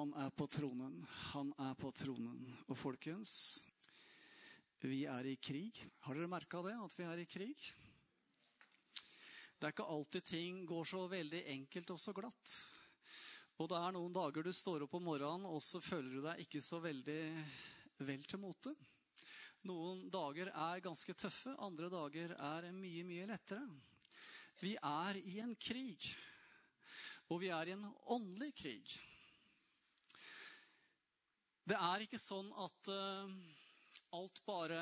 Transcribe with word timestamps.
Han 0.00 0.14
er 0.16 0.30
på 0.32 0.46
tronen. 0.48 0.94
Han 1.34 1.50
er 1.60 1.74
på 1.76 1.90
tronen. 1.92 2.38
Og 2.72 2.76
folkens, 2.78 3.32
vi 4.80 5.02
er 5.04 5.26
i 5.28 5.34
krig. 5.36 5.76
Har 6.06 6.16
dere 6.16 6.30
merka 6.32 6.62
det, 6.64 6.72
at 6.72 6.94
vi 6.96 7.04
er 7.04 7.20
i 7.20 7.26
krig? 7.28 7.66
Det 8.96 9.68
er 9.68 9.74
ikke 9.74 9.90
alltid 9.92 10.24
ting 10.24 10.62
går 10.70 10.88
så 10.88 11.02
veldig 11.10 11.42
enkelt 11.52 11.92
og 11.92 12.00
så 12.00 12.14
glatt. 12.16 12.54
Og 13.60 13.68
det 13.68 13.82
er 13.82 13.92
noen 13.98 14.16
dager 14.16 14.48
du 14.48 14.54
står 14.56 14.86
opp 14.86 14.96
om 14.96 15.04
morgenen, 15.04 15.44
og 15.44 15.60
så 15.60 15.82
føler 15.84 16.16
du 16.16 16.24
deg 16.30 16.46
ikke 16.46 16.64
så 16.64 16.80
veldig 16.80 17.20
vel 18.08 18.24
til 18.24 18.40
mote. 18.40 18.72
Noen 19.68 20.06
dager 20.08 20.48
er 20.48 20.84
ganske 20.88 21.18
tøffe, 21.26 21.52
andre 21.60 21.92
dager 21.92 22.32
er 22.40 22.72
mye, 22.72 23.04
mye 23.04 23.28
lettere. 23.34 23.68
Vi 24.64 24.78
er 24.80 25.20
i 25.20 25.42
en 25.44 25.52
krig. 25.60 26.08
Og 27.28 27.44
vi 27.44 27.52
er 27.52 27.68
i 27.68 27.76
en 27.76 27.84
åndelig 28.16 28.54
krig. 28.64 29.00
Det 31.64 31.76
er 31.76 32.04
ikke 32.04 32.20
sånn 32.20 32.48
at 32.58 32.90
uh, 32.92 33.32
alt 34.16 34.40
bare 34.46 34.80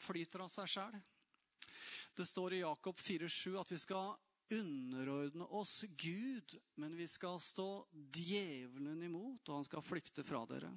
flyter 0.00 0.44
av 0.44 0.52
seg 0.52 0.70
sjæl. 0.70 0.96
Det 2.14 2.26
står 2.28 2.54
i 2.54 2.62
Jakob 2.62 3.00
4,7 3.00 3.58
at 3.60 3.72
vi 3.72 3.80
skal 3.82 4.14
underordne 4.54 5.46
oss 5.56 5.82
Gud, 5.98 6.56
men 6.78 6.96
vi 6.96 7.06
skal 7.10 7.40
stå 7.42 7.86
djevelen 8.14 9.02
imot, 9.02 9.48
og 9.48 9.60
han 9.60 9.66
skal 9.66 9.84
flykte 9.84 10.24
fra 10.26 10.44
dere. 10.50 10.70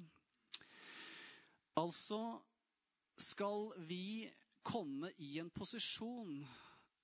Altså 1.78 2.20
skal 3.18 3.70
vi 3.86 4.26
komme 4.66 5.10
i 5.22 5.36
en 5.38 5.50
posisjon 5.50 6.40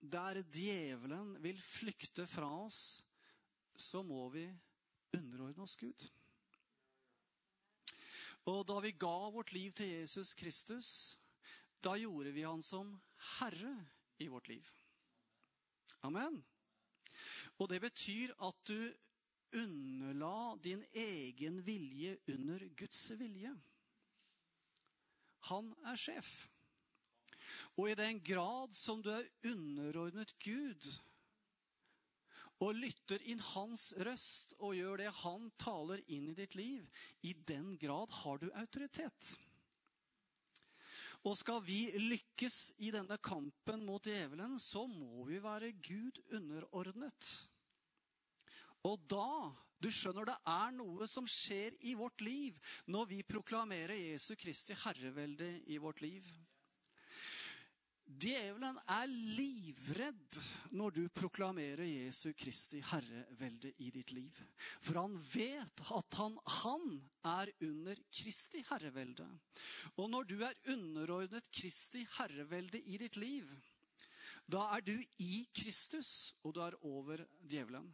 der 0.04 0.42
djevelen 0.52 1.36
vil 1.42 1.60
flykte 1.62 2.26
fra 2.28 2.50
oss, 2.64 3.00
så 3.76 4.02
må 4.06 4.28
vi 4.34 4.44
underordne 5.14 5.64
oss 5.64 5.78
Gud. 5.80 6.04
Og 8.50 8.64
da 8.68 8.78
vi 8.84 8.92
ga 8.92 9.30
vårt 9.32 9.52
liv 9.52 9.72
til 9.72 9.94
Jesus 9.94 10.34
Kristus, 10.36 10.88
da 11.84 11.94
gjorde 11.96 12.32
vi 12.32 12.44
han 12.44 12.62
som 12.62 12.90
herre 13.38 13.72
i 14.20 14.28
vårt 14.28 14.48
liv. 14.48 14.68
Amen. 16.04 16.42
Og 17.58 17.68
det 17.70 17.80
betyr 17.80 18.34
at 18.44 18.60
du 18.68 18.92
underla 19.54 20.56
din 20.64 20.84
egen 20.92 21.60
vilje 21.64 22.18
under 22.28 22.68
Guds 22.76 23.10
vilje. 23.18 23.54
Han 25.50 25.72
er 25.86 25.96
sjef. 26.00 26.32
Og 27.76 27.90
i 27.90 27.98
den 27.98 28.20
grad 28.24 28.72
som 28.76 29.02
du 29.02 29.10
er 29.12 29.28
underordnet 29.44 30.32
Gud 30.44 30.88
og 32.62 32.76
lytter 32.78 33.22
inn 33.30 33.42
hans 33.54 33.90
røst 34.06 34.54
og 34.60 34.76
gjør 34.78 35.02
det 35.02 35.10
han 35.24 35.48
taler 35.60 36.02
inn 36.06 36.28
i 36.30 36.36
ditt 36.38 36.54
liv, 36.58 36.84
i 37.26 37.34
den 37.46 37.74
grad 37.80 38.12
har 38.22 38.38
du 38.42 38.48
autoritet. 38.52 39.34
Og 41.24 41.38
skal 41.40 41.62
vi 41.64 41.88
lykkes 41.96 42.74
i 42.84 42.90
denne 42.92 43.16
kampen 43.24 43.84
mot 43.86 44.04
djevelen, 44.04 44.58
så 44.60 44.84
må 44.86 45.24
vi 45.28 45.40
være 45.42 45.72
Gud 45.80 46.20
underordnet. 46.36 47.30
Og 48.84 49.00
da 49.08 49.48
du 49.80 49.88
skjønner 49.92 50.28
det 50.28 50.36
er 50.48 50.74
noe 50.76 51.08
som 51.08 51.26
skjer 51.28 51.76
i 51.88 51.94
vårt 51.96 52.20
liv 52.24 52.56
når 52.92 53.08
vi 53.10 53.22
proklamerer 53.26 53.96
Jesu 53.96 54.34
Kristi 54.40 54.76
herrevelde 54.84 55.48
i 55.72 55.80
vårt 55.80 56.04
liv. 56.04 56.28
Djevelen 58.04 58.76
er 58.92 59.08
livredd 59.08 60.38
når 60.76 60.94
du 60.98 61.02
proklamerer 61.16 61.86
Jesu 61.88 62.34
Kristi 62.36 62.82
herrevelde 62.84 63.72
i 63.80 63.88
ditt 63.94 64.12
liv. 64.12 64.36
For 64.84 65.00
han 65.00 65.16
vet 65.32 65.82
at 65.96 66.18
han, 66.20 66.36
han, 66.62 66.84
er 67.24 67.48
under 67.64 68.00
Kristi 68.12 68.60
herrevelde. 68.68 69.26
Og 69.96 70.10
når 70.12 70.28
du 70.28 70.36
er 70.44 70.58
underordnet 70.74 71.48
Kristi 71.48 72.04
herrevelde 72.18 72.82
i 72.84 73.00
ditt 73.00 73.16
liv, 73.16 73.48
da 74.44 74.66
er 74.76 74.84
du 74.84 74.94
i 75.24 75.46
Kristus, 75.56 76.34
og 76.44 76.54
du 76.54 76.60
er 76.60 76.76
over 76.84 77.24
djevelen. 77.40 77.88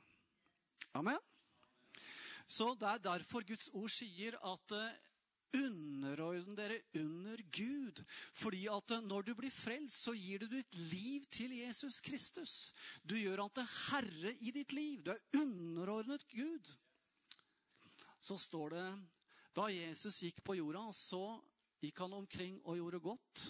Amen? 0.98 1.18
Så 2.50 2.74
Det 2.74 2.88
er 2.88 2.98
derfor 2.98 3.46
Guds 3.46 3.68
ord 3.72 3.92
sier 3.94 4.34
at 4.42 4.72
eh, 4.74 5.09
underordne 5.56 6.56
dere 6.58 6.78
under 7.00 7.42
Gud. 7.54 8.02
Fordi 8.36 8.66
at 8.70 8.94
eh, 8.96 9.06
når 9.06 9.26
du 9.28 9.32
blir 9.38 9.52
frelst, 9.54 10.04
så 10.04 10.14
gir 10.16 10.44
du 10.44 10.48
ditt 10.52 10.76
liv 10.92 11.26
til 11.32 11.54
Jesus 11.58 12.00
Kristus. 12.04 12.72
Du 13.02 13.16
gjør 13.18 13.44
han 13.44 13.54
til 13.56 13.68
herre 13.90 14.34
i 14.40 14.54
ditt 14.54 14.74
liv. 14.76 15.02
Du 15.04 15.12
er 15.14 15.40
underordnet 15.40 16.26
Gud. 16.32 16.72
Så 18.20 18.36
står 18.38 18.76
det 18.76 18.86
da 19.56 19.66
Jesus 19.72 20.20
gikk 20.22 20.42
på 20.46 20.54
jorda, 20.60 20.84
så 20.94 21.40
gikk 21.82 22.04
han 22.04 22.14
omkring 22.20 22.60
og 22.64 22.78
gjorde 22.78 23.02
godt. 23.02 23.44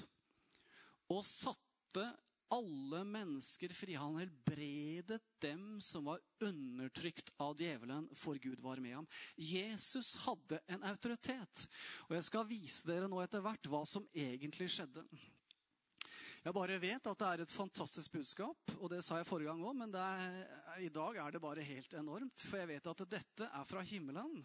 Og 1.10 1.24
satte 1.26 2.06
alle 2.50 3.02
mennesker 3.06 3.72
fri. 3.74 3.94
Han 3.98 4.18
helbredet 4.20 5.20
dem 5.42 5.80
som 5.84 6.08
var 6.10 6.20
undertrykt 6.42 7.32
av 7.40 7.58
djevelen, 7.60 8.08
for 8.16 8.38
Gud 8.42 8.60
var 8.60 8.82
med 8.82 8.98
ham. 8.98 9.10
Jesus 9.36 10.16
hadde 10.26 10.60
en 10.66 10.86
autoritet. 10.90 11.66
Og 12.08 12.16
jeg 12.18 12.26
skal 12.26 12.48
vise 12.48 12.88
dere 12.88 13.10
nå 13.10 13.20
etter 13.22 13.44
hvert 13.44 13.70
hva 13.70 13.84
som 13.88 14.08
egentlig 14.14 14.70
skjedde. 14.74 15.06
Jeg 16.40 16.56
bare 16.56 16.78
vet 16.80 17.04
at 17.04 17.20
det 17.20 17.28
er 17.28 17.42
et 17.44 17.52
fantastisk 17.52 18.14
budskap, 18.16 18.72
og 18.78 18.88
det 18.88 19.02
sa 19.04 19.18
jeg 19.20 19.28
forrige 19.28 19.50
gang 19.50 19.60
òg, 19.60 19.74
men 19.76 19.92
er, 19.92 20.38
i 20.80 20.88
dag 20.88 21.18
er 21.20 21.34
det 21.34 21.42
bare 21.44 21.66
helt 21.66 21.94
enormt. 22.00 22.46
For 22.48 22.62
jeg 22.62 22.70
vet 22.70 22.88
at 22.88 23.04
dette 23.12 23.48
er 23.50 23.66
fra 23.68 23.84
himmelen. 23.84 24.40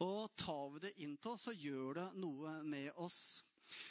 Og 0.00 0.32
tar 0.40 0.70
vi 0.72 0.80
det 0.86 0.94
inn 1.04 1.18
til 1.20 1.34
oss, 1.34 1.44
så 1.44 1.52
gjør 1.52 2.00
det 2.00 2.06
noe 2.22 2.56
med 2.64 2.88
oss. 2.96 3.20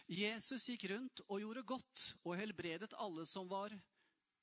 Jesus 0.08 0.68
gikk 0.72 0.90
rundt 0.92 1.24
og 1.28 1.42
gjorde 1.44 1.66
godt 1.68 2.06
og 2.24 2.38
helbredet 2.40 2.96
alle 3.00 3.26
som 3.30 3.48
var 3.50 3.74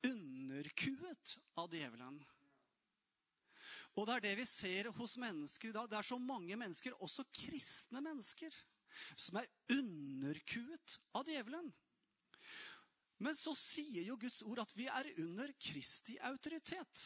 underkuet 0.06 1.36
av 1.58 1.70
djevelen. 1.72 2.19
Og 3.97 4.04
det 4.04 4.16
er 4.16 4.24
det 4.26 4.34
vi 4.42 4.47
ser 4.48 4.91
hos 4.98 5.16
mennesker 5.20 5.70
i 5.70 5.76
dag. 5.76 5.88
Det 5.88 5.98
er 5.98 6.06
så 6.06 6.19
mange 6.20 6.56
mennesker, 6.58 6.97
også 7.00 7.24
kristne 7.32 8.02
mennesker, 8.04 8.52
som 9.16 9.41
er 9.41 9.48
underkuet 9.72 10.98
av 11.16 11.24
djevelen. 11.28 11.72
Men 13.24 13.36
så 13.36 13.54
sier 13.56 14.04
jo 14.04 14.18
Guds 14.20 14.42
ord 14.44 14.60
at 14.60 14.74
vi 14.76 14.88
er 14.92 15.08
under 15.22 15.53
Kristi 15.56 16.18
autoritet. 16.28 17.04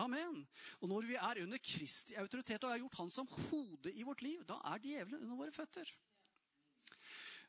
Amen. 0.00 0.42
Og 0.80 0.90
når 0.90 1.06
vi 1.06 1.18
er 1.18 1.42
under 1.44 1.60
Kristi 1.62 2.16
autoritet 2.18 2.64
og 2.64 2.72
har 2.72 2.80
gjort 2.82 2.98
Han 3.02 3.12
som 3.14 3.28
hode 3.30 3.92
i 3.92 4.06
vårt 4.06 4.24
liv, 4.26 4.42
da 4.48 4.58
er 4.72 4.82
djevelen 4.82 5.22
under 5.22 5.38
våre 5.38 5.54
føtter. 5.54 5.90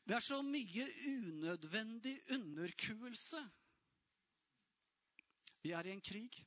Det 0.02 0.16
er 0.16 0.24
så 0.24 0.40
mye 0.42 0.86
unødvendig 1.08 2.16
underkuelse. 2.34 3.42
Vi 5.62 5.70
er 5.70 5.86
i 5.86 5.94
en 5.94 6.02
krig. 6.02 6.40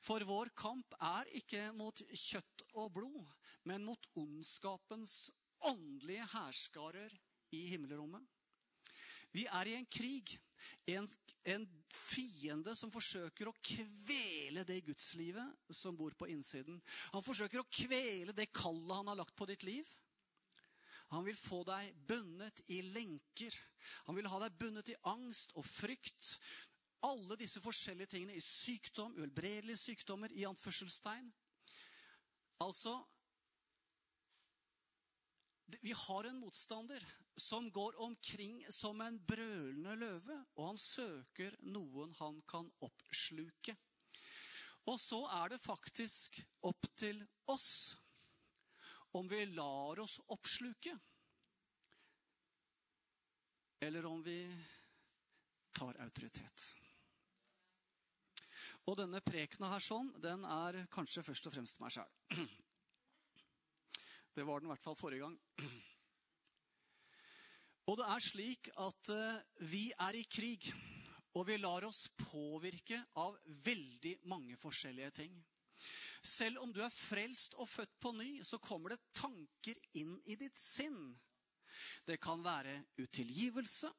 For 0.00 0.22
vår 0.24 0.52
kamp 0.56 0.94
er 1.02 1.28
ikke 1.36 1.66
mot 1.76 2.00
kjøtt 2.08 2.64
og 2.78 2.92
blod, 2.96 3.24
men 3.68 3.84
mot 3.84 4.08
ondskapens 4.16 5.28
åndelige 5.68 6.24
hærskarer 6.32 7.12
i 7.52 7.66
himmelrommet. 7.72 8.24
Vi 9.34 9.44
er 9.44 9.68
i 9.68 9.76
en 9.76 9.88
krig. 9.92 10.38
En, 10.90 11.06
en, 11.46 11.66
fiende 11.88 12.72
som 12.76 12.90
forsøker 12.90 13.48
å 13.48 13.54
kvele 13.64 14.64
det 14.66 14.80
gudslivet 14.84 15.72
som 15.72 15.96
bor 15.96 16.12
på 16.18 16.26
innsiden. 16.32 16.80
Han 17.14 17.24
forsøker 17.24 17.62
å 17.62 17.68
kvele 17.70 18.34
det 18.36 18.50
kallet 18.52 18.98
han 18.98 19.08
har 19.08 19.20
lagt 19.20 19.36
på 19.38 19.46
ditt 19.48 19.62
liv. 19.66 19.86
Han 21.12 21.24
vil 21.24 21.36
få 21.40 21.62
deg 21.64 21.92
bundet 22.08 22.60
i 22.74 22.82
lenker. 22.84 23.54
Han 24.08 24.18
vil 24.18 24.28
ha 24.28 24.40
deg 24.42 24.56
bundet 24.60 24.90
i 24.92 24.98
angst 25.08 25.54
og 25.56 25.64
frykt. 25.64 26.34
Alle 27.08 27.38
disse 27.40 27.62
forskjellige 27.64 28.12
tingene 28.14 28.36
i 28.36 28.44
sykdom, 28.44 29.14
uhelbredelige 29.16 29.80
sykdommer 29.80 30.32
i 30.34 30.44
anførselstegn. 30.48 31.30
Altså 32.64 32.98
Vi 35.82 35.92
har 35.92 36.24
en 36.24 36.38
motstander 36.40 37.04
som 37.38 37.68
går 37.70 38.00
omkring 38.02 38.62
som 38.72 39.00
en 39.04 39.18
brølende 39.28 39.94
løve, 40.00 40.36
og 40.56 40.70
han 40.70 40.80
søker 40.80 41.54
noen 41.70 42.14
han 42.18 42.40
kan 42.48 42.70
oppsluke. 42.82 43.76
Og 44.88 44.96
så 45.00 45.20
er 45.42 45.52
det 45.52 45.60
faktisk 45.60 46.40
opp 46.64 46.88
til 46.96 47.20
oss 47.52 47.98
om 49.18 49.28
vi 49.28 49.46
lar 49.46 49.98
oss 50.00 50.20
oppsluke, 50.26 50.92
eller 53.80 54.06
om 54.06 54.22
vi 54.22 54.38
tar 55.72 55.98
autoritet. 56.04 56.68
Og 58.88 58.96
denne 58.96 59.20
prekena 59.20 59.72
her 59.74 59.84
sånn, 59.84 60.12
den 60.22 60.46
er 60.48 60.84
kanskje 60.94 61.24
først 61.26 61.50
og 61.50 61.54
fremst 61.56 61.82
meg 61.82 61.92
sjæl. 61.98 62.14
Det 64.38 64.46
var 64.46 64.62
den 64.62 64.68
i 64.68 64.72
hvert 64.72 64.84
fall 64.86 64.96
forrige 64.96 65.26
gang. 65.26 65.36
Og 67.90 67.96
det 67.98 68.06
er 68.06 68.22
slik 68.22 68.68
at 68.78 69.10
eh, 69.10 69.38
vi 69.66 69.88
er 69.98 70.14
i 70.14 70.26
krig, 70.30 70.68
og 71.34 71.46
vi 71.48 71.56
lar 71.58 71.86
oss 71.88 72.04
påvirke 72.20 73.00
av 73.18 73.34
veldig 73.66 74.12
mange 74.30 74.58
forskjellige 74.60 75.10
ting. 75.24 75.38
Selv 76.28 76.60
om 76.62 76.72
du 76.74 76.82
er 76.84 76.92
frelst 76.92 77.56
og 77.58 77.68
født 77.70 77.94
på 78.02 78.12
ny, 78.16 78.42
så 78.44 78.60
kommer 78.60 78.92
det 78.94 79.14
tanker 79.16 79.78
inn 79.98 80.18
i 80.28 80.36
ditt 80.36 80.58
sinn. 80.60 81.16
Det 82.04 82.18
kan 82.20 82.42
være 82.44 82.74
utilgivelse. 83.00 83.90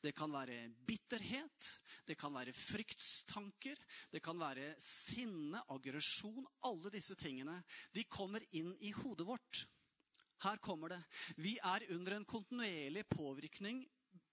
Det 0.00 0.14
kan 0.16 0.32
være 0.32 0.56
bitterhet, 0.88 1.66
det 2.08 2.16
kan 2.18 2.32
være 2.34 2.54
fryktstanker, 2.56 3.76
det 4.10 4.22
kan 4.24 4.38
være 4.40 4.70
sinne, 4.80 5.60
aggresjon. 5.68 6.46
Alle 6.64 6.92
disse 6.94 7.14
tingene 7.20 7.58
de 7.94 8.06
kommer 8.08 8.42
inn 8.56 8.72
i 8.80 8.94
hodet 8.96 9.28
vårt. 9.28 9.66
Her 10.44 10.60
kommer 10.62 10.94
det. 10.94 11.00
Vi 11.42 11.56
er 11.58 11.84
under 11.94 12.16
en 12.16 12.26
kontinuerlig 12.28 13.04
påvirkning. 13.10 13.82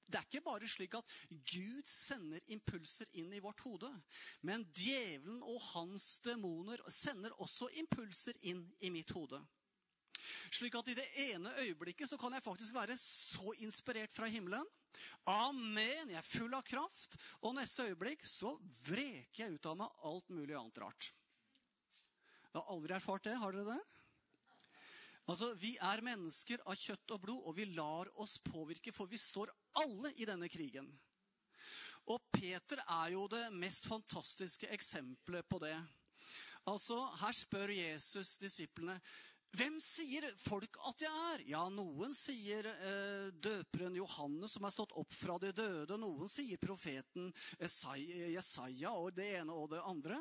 Det 0.05 0.19
er 0.19 0.27
ikke 0.27 0.45
bare 0.45 0.69
slik 0.69 0.95
at 0.97 1.13
Gud 1.29 1.87
sender 1.89 2.41
impulser 2.53 3.09
inn 3.17 3.33
i 3.33 3.41
vårt 3.43 3.63
hode. 3.65 3.89
Men 4.45 4.65
djevelen 4.77 5.41
og 5.41 5.59
hans 5.73 6.19
demoner 6.25 6.81
sender 6.93 7.33
også 7.41 7.71
impulser 7.81 8.37
inn 8.45 8.63
i 8.85 8.91
mitt 8.93 9.13
hode. 9.17 9.41
Slik 10.53 10.75
at 10.77 10.89
i 10.89 10.97
det 10.97 11.05
ene 11.27 11.53
øyeblikket 11.61 12.09
så 12.09 12.17
kan 12.21 12.33
jeg 12.33 12.45
faktisk 12.45 12.73
være 12.75 12.97
så 13.01 13.53
inspirert 13.65 14.13
fra 14.13 14.29
himmelen. 14.29 14.65
Amen! 15.27 16.11
Jeg 16.13 16.19
er 16.21 16.27
full 16.27 16.53
av 16.55 16.63
kraft. 16.67 17.17
Og 17.41 17.55
neste 17.57 17.87
øyeblikk 17.89 18.25
så 18.29 18.55
vreker 18.85 19.45
jeg 19.45 19.57
ut 19.57 19.69
av 19.71 19.79
meg 19.81 20.05
alt 20.07 20.31
mulig 20.33 20.55
annet 20.57 20.81
rart. 20.85 21.11
Jeg 22.51 22.61
har 22.61 22.71
aldri 22.71 22.95
erfart 22.95 23.25
det. 23.27 23.35
Har 23.41 23.51
dere 23.55 23.75
det? 23.75 23.81
Altså, 25.25 25.53
Vi 25.57 25.75
er 25.81 26.05
mennesker 26.05 26.61
av 26.65 26.77
kjøtt 26.77 27.15
og 27.15 27.21
blod, 27.21 27.43
og 27.49 27.55
vi 27.57 27.65
lar 27.73 28.11
oss 28.21 28.37
påvirke, 28.45 28.93
for 28.93 29.09
vi 29.09 29.17
står 29.17 29.51
alle 29.81 30.13
i 30.17 30.27
denne 30.29 30.49
krigen. 30.49 30.89
Og 32.05 32.21
Peter 32.31 32.81
er 32.85 33.15
jo 33.15 33.25
det 33.27 33.47
mest 33.57 33.87
fantastiske 33.89 34.69
eksempelet 34.69 35.47
på 35.49 35.59
det. 35.63 35.77
Altså, 36.69 36.99
Her 37.21 37.33
spør 37.33 37.73
Jesus 37.73 38.37
disiplene 38.37 38.99
hvem 39.55 39.77
sier 39.79 40.25
folk 40.41 40.77
at 40.89 41.03
jeg 41.05 41.19
er? 41.31 41.43
Ja, 41.47 41.61
noen 41.71 42.11
sier 42.17 42.67
eh, 42.73 43.27
døperen 43.31 43.95
Johannes, 43.95 44.55
som 44.55 44.65
er 44.67 44.73
stått 44.73 44.95
opp 44.99 45.13
fra 45.15 45.37
de 45.39 45.53
døde. 45.55 45.95
Noen 46.01 46.27
sier 46.31 46.59
profeten 46.59 47.29
Jesaja 47.61 48.91
og 48.91 49.13
det 49.15 49.29
ene 49.39 49.55
og 49.55 49.69
det 49.71 49.83
andre. 49.85 50.17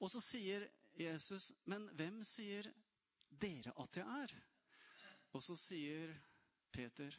Og 0.00 0.12
så 0.12 0.22
sier 0.24 0.64
Jesus, 0.96 1.50
men 1.68 1.90
hvem 1.98 2.22
sier 2.24 2.70
dere 3.40 3.74
at 3.82 4.00
jeg 4.00 4.22
er? 4.24 4.34
Og 5.34 5.42
så 5.44 5.56
sier 5.58 6.12
Peter, 6.74 7.14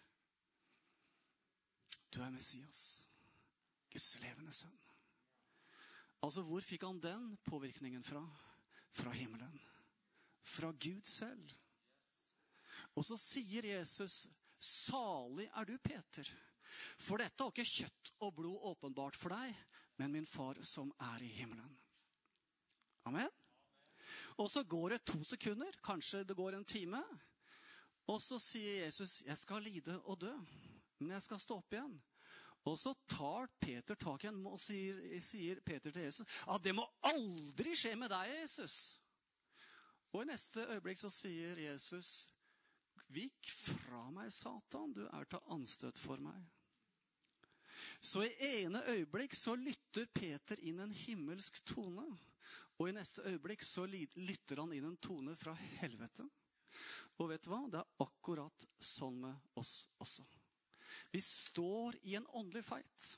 du 2.12 2.20
er 2.22 2.32
Messias, 2.34 3.08
Guds 3.92 4.14
levende 4.24 4.54
sønn. 4.56 4.78
Altså, 6.22 6.44
hvor 6.46 6.62
fikk 6.62 6.84
han 6.86 7.00
den 7.02 7.32
påvirkningen 7.48 8.04
fra? 8.06 8.22
Fra 8.92 9.14
himmelen. 9.16 9.56
Fra 10.44 10.72
Gud 10.72 11.08
selv. 11.08 11.56
Og 12.96 13.06
så 13.08 13.18
sier 13.18 13.66
Jesus, 13.66 14.28
salig 14.60 15.48
er 15.56 15.66
du, 15.66 15.78
Peter. 15.80 16.28
For 17.00 17.22
dette 17.22 17.44
har 17.44 17.54
ikke 17.54 17.68
kjøtt 17.68 18.12
og 18.22 18.36
blod 18.38 18.68
åpenbart 18.72 19.18
for 19.20 19.34
deg, 19.34 19.56
men 20.00 20.14
min 20.14 20.28
far 20.28 20.60
som 20.66 20.92
er 21.12 21.24
i 21.24 21.32
himmelen. 21.40 21.72
Amen. 23.10 23.41
Og 24.38 24.50
så 24.52 24.64
går 24.64 24.90
det 24.90 25.06
to 25.06 25.24
sekunder, 25.24 25.72
kanskje 25.84 26.24
det 26.24 26.36
går 26.38 26.56
en 26.58 26.66
time. 26.66 27.02
Og 28.08 28.22
så 28.22 28.40
sier 28.40 28.86
Jesus, 28.86 29.22
'Jeg 29.26 29.38
skal 29.38 29.64
lide 29.64 30.02
og 30.02 30.22
dø, 30.22 30.34
men 31.00 31.12
jeg 31.12 31.22
skal 31.22 31.40
stå 31.40 31.58
opp 31.58 31.74
igjen'. 31.74 32.00
Og 32.66 32.80
så 32.80 32.94
tar 33.10 33.48
Peter 33.60 33.96
tak 33.96 34.24
i 34.24 34.28
ham 34.28 34.46
og 34.46 34.60
sier, 34.60 35.20
sier, 35.20 35.60
Peter 35.66 35.92
til 35.92 36.04
Jesus, 36.04 36.28
det 36.64 36.76
må 36.76 36.86
aldri 37.04 37.76
skje 37.76 37.96
med 37.96 38.10
deg, 38.10 38.30
Jesus'. 38.44 38.98
Og 40.14 40.22
i 40.22 40.26
neste 40.30 40.66
øyeblikk 40.68 40.98
så 40.98 41.10
sier 41.10 41.58
Jesus, 41.58 42.30
'Vik 43.08 43.50
fra 43.50 44.10
meg, 44.12 44.32
Satan, 44.32 44.94
du 44.94 45.08
er 45.08 45.24
til 45.24 45.40
anstøt 45.50 46.00
for 46.00 46.18
meg'. 46.18 46.46
Så 48.02 48.22
i 48.22 48.62
ene 48.62 48.84
øyeblikk 48.88 49.34
så 49.36 49.56
lytter 49.56 50.06
Peter 50.14 50.60
inn 50.62 50.80
en 50.80 50.92
himmelsk 50.92 51.66
tone. 51.66 52.06
Og 52.82 52.90
i 52.90 52.96
neste 52.98 53.22
øyeblikk 53.30 53.62
så 53.62 53.86
lytter 53.86 54.58
han 54.58 54.72
inn 54.74 54.88
en 54.90 54.98
tone 54.98 55.36
fra 55.38 55.54
helvete. 55.78 56.26
Og 57.22 57.28
vet 57.30 57.44
du 57.46 57.52
hva? 57.52 57.60
Det 57.70 57.78
er 57.78 58.06
akkurat 58.08 58.66
sånn 58.82 59.20
med 59.22 59.60
oss 59.62 59.84
også. 60.02 60.26
Vi 61.14 61.22
står 61.22 62.00
i 62.10 62.16
en 62.18 62.26
åndelig 62.34 62.64
fight. 62.66 63.12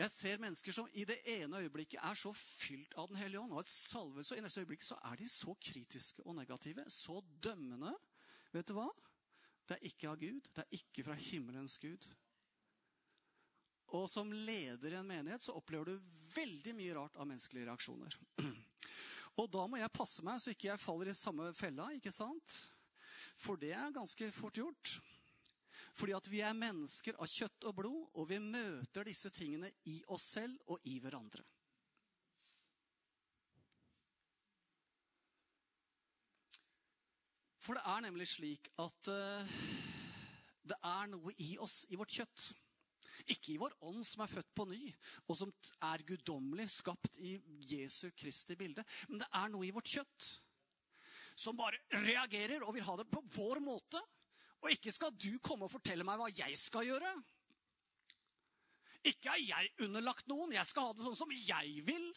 Jeg 0.00 0.12
ser 0.12 0.40
mennesker 0.40 0.76
som 0.76 0.88
i 0.96 1.06
det 1.08 1.18
ene 1.28 1.62
øyeblikket 1.64 2.00
er 2.04 2.16
så 2.16 2.32
fylt 2.36 2.94
av 3.00 3.08
Den 3.08 3.18
hellige 3.20 3.40
ånd 3.40 3.52
og 3.52 3.62
et 3.64 3.72
salvelse, 3.72 4.34
og 4.34 4.40
i 4.40 4.44
neste 4.44 4.62
øyeblikk 4.62 4.84
så 4.84 4.96
er 5.10 5.16
de 5.20 5.28
så 5.28 5.56
kritiske 5.60 6.24
og 6.24 6.36
negative, 6.36 6.84
så 6.88 7.18
dømmende. 7.44 7.92
Vet 8.52 8.68
du 8.68 8.76
hva? 8.76 8.88
Det 9.68 9.76
er 9.76 9.88
ikke 9.88 10.12
av 10.12 10.20
Gud. 10.20 10.52
Det 10.52 10.64
er 10.66 10.78
ikke 10.80 11.04
fra 11.08 11.16
himmelens 11.20 11.78
Gud. 11.80 12.08
Og 13.96 14.06
som 14.10 14.30
leder 14.32 14.94
i 14.94 14.98
en 15.00 15.06
menighet 15.06 15.42
så 15.42 15.56
opplever 15.58 15.90
du 15.90 16.10
veldig 16.34 16.74
mye 16.78 16.94
rart 16.94 17.16
av 17.18 17.26
menneskelige 17.26 17.66
reaksjoner. 17.66 18.16
Og 19.40 19.48
da 19.50 19.64
må 19.66 19.80
jeg 19.80 19.94
passe 19.94 20.22
meg 20.26 20.38
så 20.42 20.52
ikke 20.52 20.68
jeg 20.68 20.82
faller 20.82 21.10
i 21.10 21.16
samme 21.16 21.50
fella, 21.56 21.88
ikke 21.96 22.12
sant? 22.14 22.58
For 23.40 23.58
det 23.58 23.72
er 23.74 23.94
ganske 23.94 24.30
fort 24.34 24.58
gjort. 24.60 24.98
Fordi 25.96 26.14
at 26.14 26.28
vi 26.30 26.42
er 26.44 26.56
mennesker 26.56 27.16
av 27.18 27.30
kjøtt 27.30 27.66
og 27.70 27.78
blod, 27.80 28.02
og 28.14 28.28
vi 28.30 28.38
møter 28.42 29.06
disse 29.06 29.32
tingene 29.34 29.72
i 29.90 30.00
oss 30.12 30.28
selv 30.36 30.70
og 30.70 30.86
i 30.90 30.98
hverandre. 31.02 31.42
For 37.60 37.76
det 37.76 37.84
er 37.92 38.04
nemlig 38.06 38.26
slik 38.30 38.70
at 38.80 39.10
uh, 39.12 39.56
det 40.64 40.78
er 40.86 41.10
noe 41.12 41.34
i 41.44 41.52
oss, 41.60 41.84
i 41.92 41.98
vårt 41.98 42.14
kjøtt, 42.14 42.50
ikke 43.26 43.54
i 43.54 43.58
vår 43.60 43.74
ånd 43.88 44.04
som 44.06 44.24
er 44.24 44.30
født 44.32 44.52
på 44.56 44.66
ny, 44.70 44.84
og 45.28 45.38
som 45.38 45.52
er 45.90 46.04
guddommelig, 46.08 46.68
skapt 46.72 47.18
i 47.20 47.34
Jesu 47.72 48.10
Kristi 48.16 48.56
bilde. 48.58 48.84
Men 49.08 49.24
det 49.24 49.28
er 49.40 49.52
noe 49.52 49.66
i 49.68 49.74
vårt 49.74 49.90
kjøtt 49.90 50.30
som 51.40 51.56
bare 51.56 51.78
reagerer 52.04 52.64
og 52.66 52.74
vil 52.76 52.84
ha 52.84 52.96
det 53.00 53.08
på 53.10 53.22
vår 53.36 53.62
måte. 53.64 54.00
Og 54.60 54.72
ikke 54.74 54.92
skal 54.92 55.14
du 55.16 55.32
komme 55.40 55.64
og 55.66 55.72
fortelle 55.72 56.04
meg 56.04 56.20
hva 56.20 56.28
jeg 56.28 56.56
skal 56.60 56.84
gjøre. 56.84 57.12
Ikke 59.08 59.32
er 59.32 59.40
jeg 59.40 59.70
underlagt 59.86 60.28
noen. 60.28 60.52
Jeg 60.52 60.68
skal 60.68 60.90
ha 60.90 60.96
det 60.96 61.06
sånn 61.06 61.16
som 61.16 61.32
jeg 61.32 61.80
vil. 61.86 62.10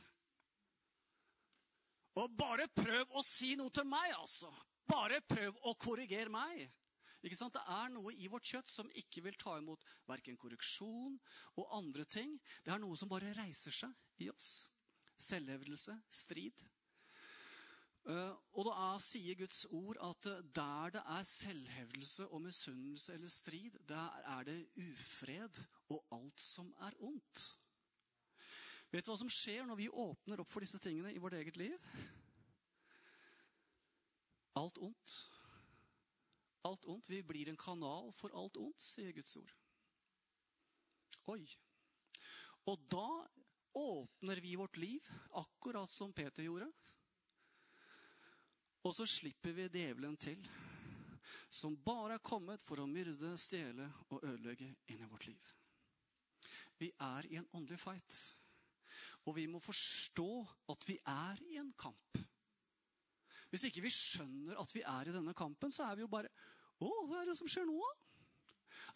Og 2.19 2.35
bare 2.37 2.67
prøv 2.75 3.15
å 3.15 3.23
si 3.25 3.55
noe 3.57 3.71
til 3.73 3.87
meg, 3.89 4.11
altså. 4.19 4.51
Bare 4.91 5.21
prøv 5.25 5.55
å 5.69 5.73
korrigere 5.79 6.29
meg. 6.33 6.67
Ikke 7.23 7.39
sant? 7.39 7.55
Det 7.55 7.63
er 7.71 7.91
noe 7.93 8.11
i 8.19 8.27
vårt 8.31 8.47
kjøtt 8.51 8.71
som 8.71 8.89
ikke 8.99 9.23
vil 9.23 9.37
ta 9.39 9.55
imot 9.59 9.83
verken 10.09 10.35
korreksjon 10.39 11.15
og 11.55 11.75
andre 11.77 12.03
ting. 12.03 12.35
Det 12.65 12.73
er 12.73 12.81
noe 12.83 12.99
som 12.99 13.11
bare 13.11 13.31
reiser 13.37 13.75
seg 13.75 14.23
i 14.25 14.29
oss. 14.33 14.67
Selvhevdelse, 15.23 15.95
strid. 16.11 16.65
Eh, 18.03 18.33
og 18.59 18.67
da 18.67 18.87
sier 18.99 19.37
Guds 19.39 19.61
ord 19.71 19.99
at 20.03 20.27
eh, 20.27 20.41
der 20.51 20.91
det 20.97 21.03
er 21.15 21.27
selvhevdelse 21.27 22.27
og 22.27 22.41
misunnelse 22.43 23.13
eller 23.15 23.31
strid, 23.31 23.77
der 23.87 24.17
er 24.33 24.43
det 24.49 24.57
ufred 24.75 25.61
og 25.87 26.03
alt 26.11 26.43
som 26.43 26.73
er 26.83 26.97
ondt. 26.99 27.45
Vet 28.91 29.07
du 29.07 29.13
hva 29.13 29.15
som 29.21 29.31
skjer 29.31 29.63
når 29.65 29.79
vi 29.79 29.87
åpner 29.87 30.43
opp 30.43 30.51
for 30.51 30.65
disse 30.65 30.81
tingene 30.83 31.13
i 31.15 31.21
vårt 31.23 31.37
eget 31.39 31.55
liv? 31.57 31.79
Alt 34.59 34.77
ondt 34.83 35.15
alt 36.67 36.85
ondt. 36.89 37.09
Vi 37.09 37.21
blir 37.23 37.49
en 37.49 37.59
kanal 37.59 38.11
for 38.15 38.33
alt 38.39 38.57
ondt, 38.61 38.81
sier 38.81 39.13
Guds 39.15 39.37
ord. 39.39 39.53
Oi. 41.33 41.43
Og 42.69 42.83
da 42.91 43.07
åpner 43.79 44.39
vi 44.43 44.55
vårt 44.55 44.77
liv, 44.77 45.07
akkurat 45.39 45.89
som 45.89 46.13
Peter 46.13 46.43
gjorde. 46.45 46.69
Og 48.83 48.95
så 48.95 49.07
slipper 49.07 49.55
vi 49.55 49.69
djevelen 49.71 50.15
til, 50.19 50.39
som 51.49 51.75
bare 51.85 52.17
er 52.17 52.25
kommet 52.25 52.63
for 52.65 52.81
å 52.83 52.87
myrde, 52.89 53.35
stjele 53.39 53.87
og 54.09 54.23
ødelegge 54.23 54.67
inn 54.91 55.03
i 55.03 55.09
vårt 55.09 55.27
liv. 55.29 55.51
Vi 56.79 56.91
er 56.99 57.29
i 57.31 57.39
en 57.39 57.47
åndelig 57.55 57.79
fight. 57.79 58.17
Og 59.23 59.37
vi 59.37 59.45
må 59.47 59.61
forstå 59.63 60.29
at 60.73 60.87
vi 60.87 60.97
er 61.07 61.39
i 61.47 61.57
en 61.61 61.71
kamp. 61.79 62.19
Hvis 63.53 63.67
ikke 63.69 63.83
vi 63.85 63.91
skjønner 63.93 64.57
at 64.57 64.71
vi 64.73 64.81
er 64.81 65.09
i 65.09 65.13
denne 65.13 65.33
kampen, 65.37 65.69
så 65.69 65.85
er 65.85 65.99
vi 65.99 66.01
jo 66.01 66.09
bare 66.09 66.31
Å, 66.81 66.89
hva 67.05 67.19
er 67.21 67.29
det 67.29 67.35
som 67.37 67.49
skjer 67.49 67.67
nå? 67.69 67.77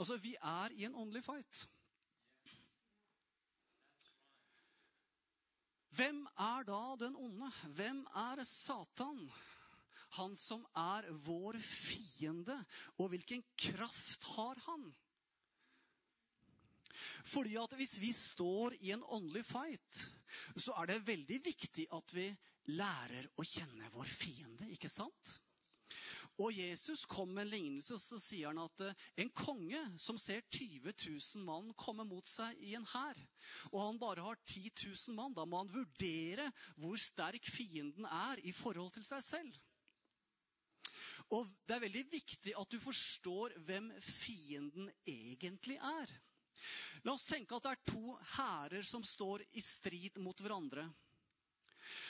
Altså, 0.01 0.17
vi 0.17 0.33
er 0.33 0.73
i 0.73 0.87
en 0.87 0.95
åndelig 0.97 1.21
fight. 1.27 1.59
Hvem 5.93 6.23
er 6.41 6.65
da 6.65 6.81
den 7.03 7.15
onde? 7.21 7.51
Hvem 7.77 8.01
er 8.17 8.41
Satan? 8.49 9.21
Han 10.17 10.33
som 10.37 10.65
er 10.77 11.05
vår 11.25 11.61
fiende. 11.61 12.57
Og 12.97 13.13
hvilken 13.13 13.45
kraft 13.61 14.25
har 14.33 14.57
han? 14.65 14.89
Fordi 17.27 17.57
at 17.61 17.73
hvis 17.79 17.97
vi 18.03 18.11
står 18.15 18.77
i 18.81 18.93
en 18.95 19.03
åndelig 19.03 19.45
fight, 19.47 20.03
så 20.55 20.75
er 20.81 20.91
det 20.91 21.03
veldig 21.07 21.41
viktig 21.45 21.87
at 21.97 22.15
vi 22.17 22.29
lærer 22.75 23.29
å 23.37 23.45
kjenne 23.47 23.91
vår 23.93 24.09
fiende, 24.11 24.67
ikke 24.73 24.91
sant? 24.91 25.37
Og 26.37 26.53
Jesus 26.53 27.05
kom 27.09 27.31
med 27.33 27.47
en 27.47 27.53
lignelse, 27.55 27.95
og 27.95 28.01
så 28.01 28.19
sier 28.21 28.51
han 28.51 28.59
at 28.61 28.83
eh, 28.85 29.05
en 29.23 29.31
konge 29.33 29.79
som 29.97 30.19
ser 30.21 30.43
20 30.53 30.91
000 30.93 31.45
mann 31.47 31.71
komme 31.79 32.05
mot 32.05 32.27
seg 32.29 32.59
i 32.61 32.75
en 32.77 32.85
hær, 32.91 33.21
og 33.71 33.79
han 33.81 34.01
bare 34.01 34.25
har 34.25 34.37
10 34.43 34.69
000 34.83 35.17
mann, 35.17 35.33
da 35.33 35.47
må 35.49 35.63
han 35.63 35.71
vurdere 35.73 36.45
hvor 36.77 36.99
sterk 37.01 37.49
fienden 37.49 38.05
er 38.05 38.43
i 38.45 38.53
forhold 38.53 38.93
til 38.93 39.07
seg 39.07 39.23
selv. 39.25 39.57
Og 41.33 41.49
det 41.67 41.75
er 41.75 41.83
veldig 41.87 42.05
viktig 42.11 42.53
at 42.55 42.71
du 42.71 42.77
forstår 42.79 43.57
hvem 43.67 43.89
fienden 43.99 44.87
egentlig 45.09 45.75
er. 45.81 46.13
La 47.05 47.13
oss 47.13 47.27
tenke 47.29 47.57
at 47.57 47.67
det 47.67 47.75
er 47.75 47.91
to 47.91 48.15
hærer 48.37 48.85
som 48.85 49.03
står 49.05 49.45
i 49.53 49.63
strid 49.63 50.21
mot 50.23 50.39
hverandre 50.41 50.87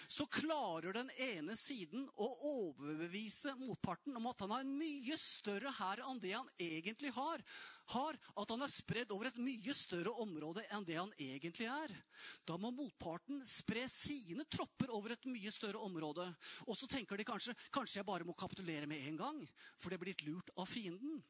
så 0.08 0.26
klarer 0.32 0.96
den 0.96 1.10
ene 1.22 1.56
siden 1.60 2.06
å 2.16 2.28
overbevise 2.50 3.54
motparten 3.60 4.16
om 4.18 4.30
at 4.30 4.44
han 4.44 4.54
har 4.56 4.66
en 4.66 4.76
mye 4.80 5.18
større 5.20 5.72
hær 5.80 6.02
enn 6.08 6.22
det 6.24 6.34
han 6.34 6.50
egentlig 6.62 7.12
har. 7.16 7.44
har. 7.94 8.20
At 8.40 8.54
han 8.54 8.64
er 8.64 8.74
spredd 8.74 9.12
over 9.16 9.30
et 9.30 9.40
mye 9.42 9.76
større 9.78 10.14
område 10.24 10.66
enn 10.74 10.88
det 10.88 10.98
han 11.00 11.14
egentlig 11.20 11.70
er. 11.72 11.94
Da 12.48 12.58
må 12.62 12.72
motparten 12.76 13.44
spre 13.48 13.86
sine 13.92 14.48
tropper 14.50 14.94
over 14.96 15.16
et 15.16 15.30
mye 15.30 15.54
større 15.54 15.82
område. 15.84 16.28
Og 16.68 16.78
så 16.78 16.90
tenker 16.92 17.20
de 17.20 17.28
kanskje 17.28 17.56
kanskje 17.72 18.02
jeg 18.02 18.10
bare 18.10 18.28
må 18.28 18.36
kapitulere 18.38 18.90
med 18.90 19.04
en 19.10 19.20
gang, 19.20 19.42
for 19.78 19.90
det 19.90 20.00
er 20.00 20.06
blitt 20.08 20.28
lurt 20.28 20.54
av 20.58 20.70
fienden. 20.70 21.22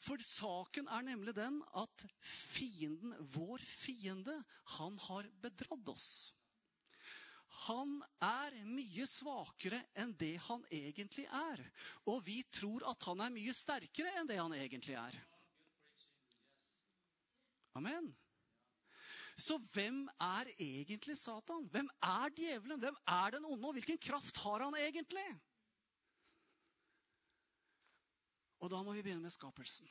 For 0.00 0.20
saken 0.24 0.88
er 0.88 1.04
nemlig 1.04 1.34
den 1.36 1.58
at 1.76 2.04
fienden, 2.24 3.12
vår 3.34 3.60
fiende, 3.60 4.36
han 4.78 4.96
har 5.08 5.28
bedratt 5.44 5.90
oss. 5.92 6.10
Han 7.66 7.98
er 8.24 8.54
mye 8.64 9.04
svakere 9.10 9.80
enn 9.98 10.14
det 10.16 10.36
han 10.46 10.62
egentlig 10.72 11.26
er. 11.26 11.60
Og 12.08 12.22
vi 12.24 12.38
tror 12.48 12.86
at 12.88 13.04
han 13.10 13.20
er 13.26 13.34
mye 13.34 13.52
sterkere 13.56 14.14
enn 14.16 14.30
det 14.30 14.38
han 14.40 14.54
egentlig 14.56 14.96
er. 14.96 15.18
Amen. 17.76 18.08
Så 19.40 19.56
hvem 19.72 20.04
er 20.20 20.48
egentlig 20.56 21.16
Satan? 21.18 21.68
Hvem 21.72 21.88
er 22.04 22.32
djevelen? 22.36 22.80
Hvem 22.80 22.96
er 23.08 23.36
den 23.36 23.46
onde? 23.48 23.68
Og 23.68 23.76
hvilken 23.76 24.00
kraft 24.00 24.40
har 24.44 24.64
han 24.64 24.76
egentlig? 24.80 25.28
Og 28.60 28.70
da 28.72 28.82
må 28.84 28.92
vi 28.92 29.02
begynne 29.04 29.24
med 29.24 29.34
skapelsen. 29.34 29.88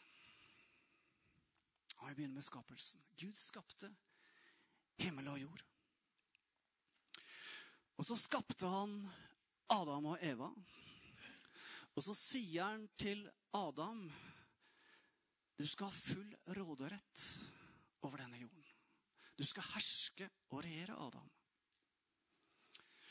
Da 1.94 2.02
må 2.02 2.12
vi 2.12 2.20
begynne 2.22 2.38
med 2.38 2.46
skapelsen. 2.46 3.02
Gud 3.20 3.38
skapte 3.40 3.90
himmel 5.00 5.28
og 5.34 5.42
jord. 5.42 5.66
Og 8.00 8.08
så 8.08 8.16
skapte 8.20 8.70
han 8.70 8.96
Adam 9.74 10.12
og 10.14 10.22
Eva. 10.24 10.50
Og 11.96 12.06
så 12.06 12.16
sier 12.16 12.70
han 12.70 12.86
til 13.00 13.26
Adam 13.58 14.06
du 15.60 15.66
skal 15.68 15.90
ha 15.90 15.92
full 15.92 16.30
råderett 16.56 17.24
over 18.08 18.22
denne 18.22 18.38
jorden. 18.40 18.64
Du 19.36 19.44
skal 19.44 19.66
herske 19.74 20.30
og 20.54 20.62
regjere, 20.64 20.96
Adam. 20.96 21.28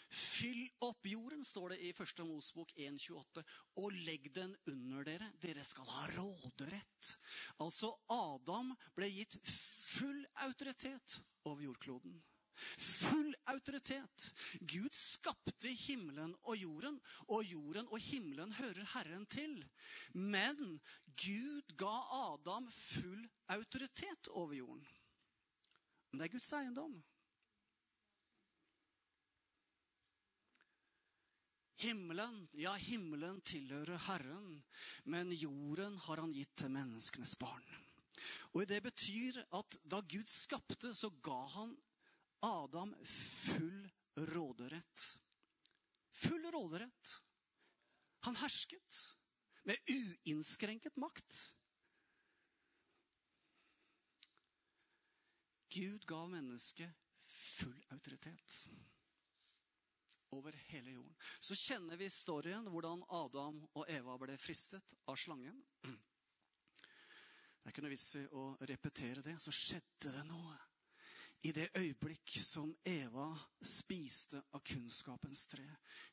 Fyll 0.09 0.69
opp 0.87 1.07
jorden, 1.07 1.45
står 1.45 1.75
det 1.75 1.79
i 1.85 1.91
1. 1.93 2.23
Mosbok 2.25 2.73
1,28, 2.77 3.43
og 3.83 3.99
legg 4.07 4.31
den 4.33 4.55
under 4.71 5.05
dere. 5.05 5.29
Dere 5.43 5.65
skal 5.67 5.89
ha 5.93 6.07
råderett. 6.17 7.13
Altså, 7.61 7.93
Adam 8.09 8.73
ble 8.97 9.11
gitt 9.13 9.37
full 9.45 10.25
autoritet 10.47 11.21
over 11.45 11.67
jordkloden. 11.67 12.17
Full 12.59 13.35
autoritet. 13.53 14.31
Gud 14.61 14.95
skapte 14.97 15.71
himmelen 15.87 16.33
og 16.43 16.57
jorden, 16.59 16.97
og 17.29 17.45
jorden 17.47 17.87
og 17.93 18.01
himmelen 18.03 18.57
hører 18.59 18.89
Herren 18.97 19.27
til. 19.31 19.61
Men 20.13 20.81
Gud 21.21 21.77
ga 21.79 21.95
Adam 22.33 22.67
full 22.73 23.29
autoritet 23.53 24.33
over 24.33 24.57
jorden. 24.59 24.89
Men 26.11 26.19
det 26.19 26.29
er 26.29 26.35
Guds 26.39 26.53
eiendom. 26.57 26.97
Himmelen, 31.79 32.49
ja, 32.59 32.73
himmelen 32.75 33.39
tilhører 33.47 34.01
Herren, 34.09 34.63
men 35.07 35.31
jorden 35.31 35.95
har 36.09 36.19
han 36.25 36.33
gitt 36.35 36.57
til 36.59 36.73
menneskenes 36.75 37.37
barn. 37.39 37.67
Og 38.57 38.67
Det 38.67 38.81
betyr 38.83 39.39
at 39.55 39.79
da 39.87 40.01
Gud 40.03 40.27
skapte, 40.27 40.91
så 40.95 41.11
ga 41.23 41.39
han 41.55 41.77
Adam 42.43 42.95
full 43.07 43.87
råderett. 44.33 45.07
Full 46.19 46.51
råderett. 46.51 47.15
Han 48.27 48.37
hersket 48.43 48.99
med 49.63 49.79
uinnskrenket 49.87 50.99
makt. 50.99 51.39
Gud 55.71 56.07
ga 56.11 56.25
mennesket 56.27 56.91
full 57.29 57.79
autoritet 57.95 58.63
over 60.37 60.53
hele 60.69 60.91
jorden. 60.91 61.17
Så 61.41 61.57
kjenner 61.57 61.97
vi 61.97 62.11
storyen 62.13 62.69
hvordan 62.69 63.05
Adam 63.09 63.61
og 63.73 63.85
Eva 63.91 64.17
ble 64.21 64.37
fristet 64.41 64.95
av 65.09 65.17
slangen. 65.21 65.61
Det 65.83 67.69
er 67.69 67.75
ikke 67.75 67.85
noe 67.85 67.93
vits 67.93 68.11
i 68.17 68.25
å 68.33 68.45
repetere 68.69 69.25
det. 69.25 69.37
Så 69.43 69.53
skjedde 69.53 70.13
det 70.15 70.25
noe 70.29 70.57
i 71.47 71.53
det 71.55 71.69
øyeblikk 71.79 72.39
som 72.43 72.71
Eva 72.87 73.29
spiste 73.63 74.41
av 74.57 74.63
kunnskapens 74.67 75.47
tre. 75.53 75.67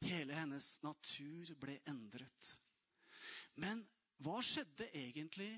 Hele 0.05 0.35
hennes 0.37 0.75
natur 0.85 1.55
ble 1.59 1.79
endret. 1.89 2.51
Men 3.55 3.81
hva 4.21 4.41
skjedde 4.45 4.89
egentlig 4.93 5.49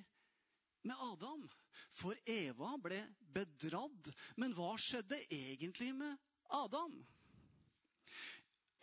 med 0.87 0.95
Adam? 1.09 1.43
For 1.91 2.17
Eva 2.29 2.75
ble 2.81 3.01
bedradd. 3.19 4.13
Men 4.39 4.55
hva 4.55 4.73
skjedde 4.79 5.19
egentlig 5.33 5.91
med 5.97 6.15
Adam? 6.55 6.95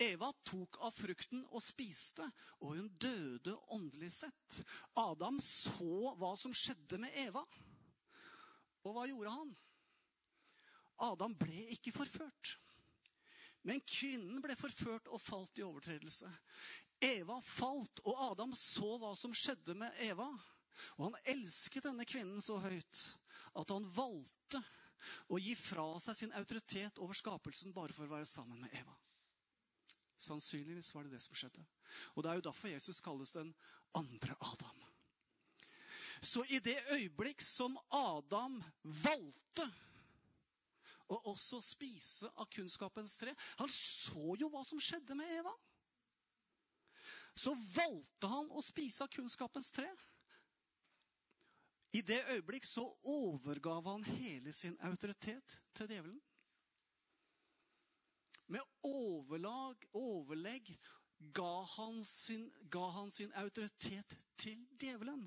Eva 0.02 0.30
tok 0.42 0.80
av 0.82 0.94
frukten 0.94 1.44
og 1.54 1.62
spiste, 1.62 2.26
og 2.62 2.74
hun 2.74 2.88
døde 2.98 3.54
åndelig 3.74 4.10
sett. 4.16 4.62
Adam 4.98 5.38
så 5.42 6.14
hva 6.18 6.32
som 6.38 6.54
skjedde 6.54 6.98
med 7.02 7.14
Eva. 7.22 7.44
Og 8.84 8.96
hva 8.96 9.06
gjorde 9.08 9.34
han? 9.36 9.52
Adam 11.06 11.34
ble 11.38 11.66
ikke 11.74 11.94
forført. 11.94 12.56
Men 13.64 13.80
kvinnen 13.88 14.42
ble 14.44 14.56
forført 14.58 15.08
og 15.08 15.22
falt 15.22 15.58
i 15.58 15.64
overtredelse. 15.64 16.28
Eva 17.04 17.38
falt, 17.44 18.02
og 18.04 18.20
Adam 18.30 18.52
så 18.58 18.96
hva 19.00 19.14
som 19.16 19.34
skjedde 19.36 19.76
med 19.78 20.02
Eva. 20.04 20.28
Og 20.98 21.06
han 21.06 21.20
elsket 21.36 21.86
denne 21.86 22.06
kvinnen 22.08 22.42
så 22.42 22.58
høyt 22.60 23.02
at 23.54 23.70
han 23.70 23.86
valgte 23.94 24.60
å 25.30 25.38
gi 25.38 25.54
fra 25.58 25.86
seg 26.02 26.18
sin 26.18 26.36
autoritet 26.36 26.98
over 26.98 27.16
skapelsen 27.16 27.74
bare 27.76 27.94
for 27.94 28.08
å 28.08 28.16
være 28.16 28.28
sammen 28.28 28.60
med 28.64 28.74
Eva. 28.74 28.94
Sannsynligvis 30.24 30.92
var 30.94 31.04
det 31.04 31.16
det 31.16 31.22
som 31.24 31.36
skjedde. 31.36 31.64
Og 32.14 32.22
Det 32.22 32.30
er 32.30 32.40
jo 32.40 32.48
derfor 32.48 32.72
Jesus 32.72 33.00
kalles 33.04 33.32
den 33.36 33.54
andre 33.94 34.36
Adam. 34.40 34.80
Så 36.24 36.44
i 36.48 36.58
det 36.58 36.78
øyeblikk 36.90 37.42
som 37.44 37.76
Adam 37.92 38.62
valgte 38.82 39.66
å 41.12 41.18
også 41.34 41.60
spise 41.60 42.30
av 42.40 42.48
kunnskapens 42.52 43.18
tre. 43.20 43.34
Han 43.60 43.68
så 43.68 44.36
jo 44.40 44.48
hva 44.52 44.64
som 44.64 44.80
skjedde 44.80 45.16
med 45.18 45.36
Eva. 45.36 45.52
Så 47.36 47.52
valgte 47.74 48.30
han 48.30 48.48
å 48.54 48.62
spise 48.62 49.04
av 49.04 49.12
kunnskapens 49.12 49.72
tre. 49.74 49.88
I 51.94 52.02
det 52.02 52.22
øyeblikk 52.34 52.64
så 52.66 52.86
overgav 53.10 53.84
han 53.86 54.06
hele 54.16 54.52
sin 54.54 54.78
autoritet 54.82 55.58
til 55.74 55.90
djevelen. 55.90 56.20
Med 58.46 58.60
overlag, 58.84 59.86
overlegg 59.92 60.74
ga 61.32 61.62
han 61.76 62.04
sin, 62.04 62.50
ga 62.70 62.88
han 62.98 63.10
sin 63.10 63.32
autoritet 63.40 64.16
til 64.36 64.66
djevelen. 64.80 65.24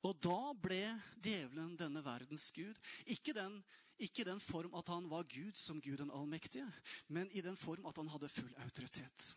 Og 0.00 0.16
da 0.24 0.54
ble 0.56 0.80
djevelen 1.20 1.74
denne 1.76 2.00
verdens 2.04 2.48
gud. 2.56 2.78
Ikke 3.04 3.34
den, 3.36 3.58
ikke 4.00 4.24
den 4.24 4.40
form 4.40 4.74
at 4.78 4.88
han 4.88 5.10
var 5.10 5.26
Gud 5.28 5.58
som 5.60 5.80
Gud 5.84 5.98
den 6.00 6.12
allmektige, 6.14 6.68
men 7.08 7.28
i 7.36 7.42
den 7.44 7.56
form 7.56 7.86
at 7.86 8.00
han 8.00 8.08
hadde 8.08 8.32
full 8.32 8.54
autoritet. 8.64 9.34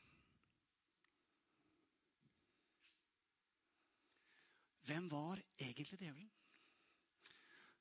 Hvem 4.87 5.11
var 5.11 5.41
egentlig 5.59 5.99
djevelen? 5.99 6.31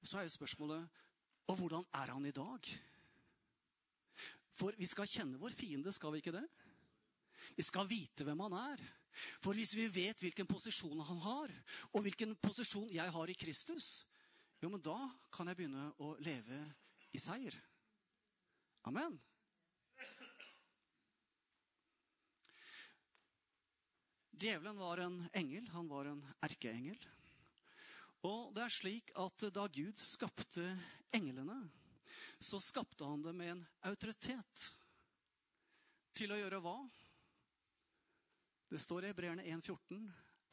Så 0.03 0.19
er 0.19 0.27
jo 0.27 0.35
spørsmålet 0.35 0.89
Og 1.53 1.59
hvordan 1.61 1.85
er 2.01 2.15
han 2.15 2.25
i 2.25 2.33
dag? 2.33 2.69
For 4.57 4.73
vi 4.79 4.89
skal 4.89 5.11
kjenne 5.11 5.41
vår 5.41 5.53
fiende, 5.53 5.93
skal 5.93 6.15
vi 6.15 6.23
ikke 6.23 6.33
det? 6.33 6.47
Vi 7.59 7.65
skal 7.67 7.89
vite 7.91 8.25
hvem 8.25 8.41
han 8.47 8.57
er. 8.57 8.85
For 9.45 9.53
hvis 9.57 9.75
vi 9.77 9.91
vet 9.93 10.23
hvilken 10.25 10.49
posisjon 10.49 11.03
han 11.05 11.21
har, 11.21 11.53
og 11.93 12.07
hvilken 12.07 12.33
posisjon 12.41 12.89
jeg 12.95 13.13
har 13.13 13.29
i 13.29 13.37
Kristus, 13.37 14.07
jo, 14.63 14.71
men 14.73 14.81
da 14.81 14.97
kan 15.35 15.51
jeg 15.51 15.59
begynne 15.59 15.91
å 16.01 16.15
leve 16.25 16.63
i 17.13 17.21
seier. 17.21 17.57
Amen. 18.89 19.19
Djevelen 24.33 24.79
var 24.81 25.03
en 25.05 25.19
engel. 25.37 25.69
Han 25.75 25.91
var 25.91 26.09
en 26.11 26.23
erkeengel. 26.47 26.99
Og 28.29 28.53
det 28.55 28.63
er 28.63 28.71
slik 28.71 29.11
at 29.19 29.47
da 29.51 29.67
Gud 29.67 29.99
skapte 29.99 30.65
englene, 31.15 31.59
så 32.43 32.61
skapte 32.63 33.07
han 33.07 33.23
dem 33.23 33.39
med 33.39 33.53
en 33.57 33.63
autoritet. 33.91 34.67
Til 36.15 36.35
å 36.35 36.39
gjøre 36.39 36.61
hva? 36.63 36.77
Det 38.71 38.81
står 38.81 39.05
i 39.05 39.11
Hebreerne 39.11 39.47
1,14.: 39.49 40.05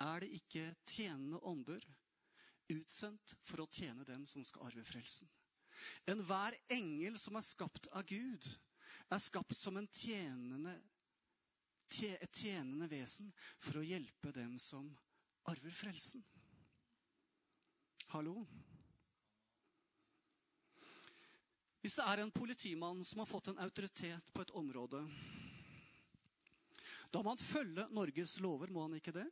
Er 0.01 0.23
det 0.23 0.31
ikke 0.39 0.63
tjenende 0.85 1.41
ånder 1.45 1.85
utsendt 2.69 3.35
for 3.43 3.63
å 3.63 3.69
tjene 3.71 4.05
dem 4.07 4.25
som 4.27 4.43
skal 4.45 4.69
arve 4.69 4.85
frelsen? 4.87 5.29
Enhver 6.09 6.57
engel 6.73 7.19
som 7.19 7.37
er 7.39 7.45
skapt 7.45 7.87
av 7.95 8.03
Gud, 8.09 8.47
er 9.09 9.21
skapt 9.21 9.55
som 9.57 9.77
en 9.77 9.87
tjenende, 9.93 10.73
et 11.89 12.35
tjenende 12.35 12.89
vesen 12.91 13.31
for 13.57 13.79
å 13.79 13.85
hjelpe 13.85 14.33
dem 14.35 14.57
som 14.61 14.89
arver 15.49 15.73
frelsen. 15.73 16.21
Hallo? 18.09 18.39
Hvis 21.83 21.93
det 21.93 22.05
er 22.09 22.23
en 22.23 22.31
politimann 22.33 23.03
som 23.05 23.21
har 23.21 23.27
fått 23.29 23.51
en 23.51 23.59
autoritet 23.61 24.31
på 24.33 24.41
et 24.41 24.53
område, 24.57 25.03
da 27.13 27.21
må 27.21 27.35
han 27.35 27.41
følge 27.41 27.85
Norges 27.93 28.33
lover, 28.41 28.73
må 28.73 28.87
han 28.87 28.95
ikke 28.97 29.13
det? 29.13 29.27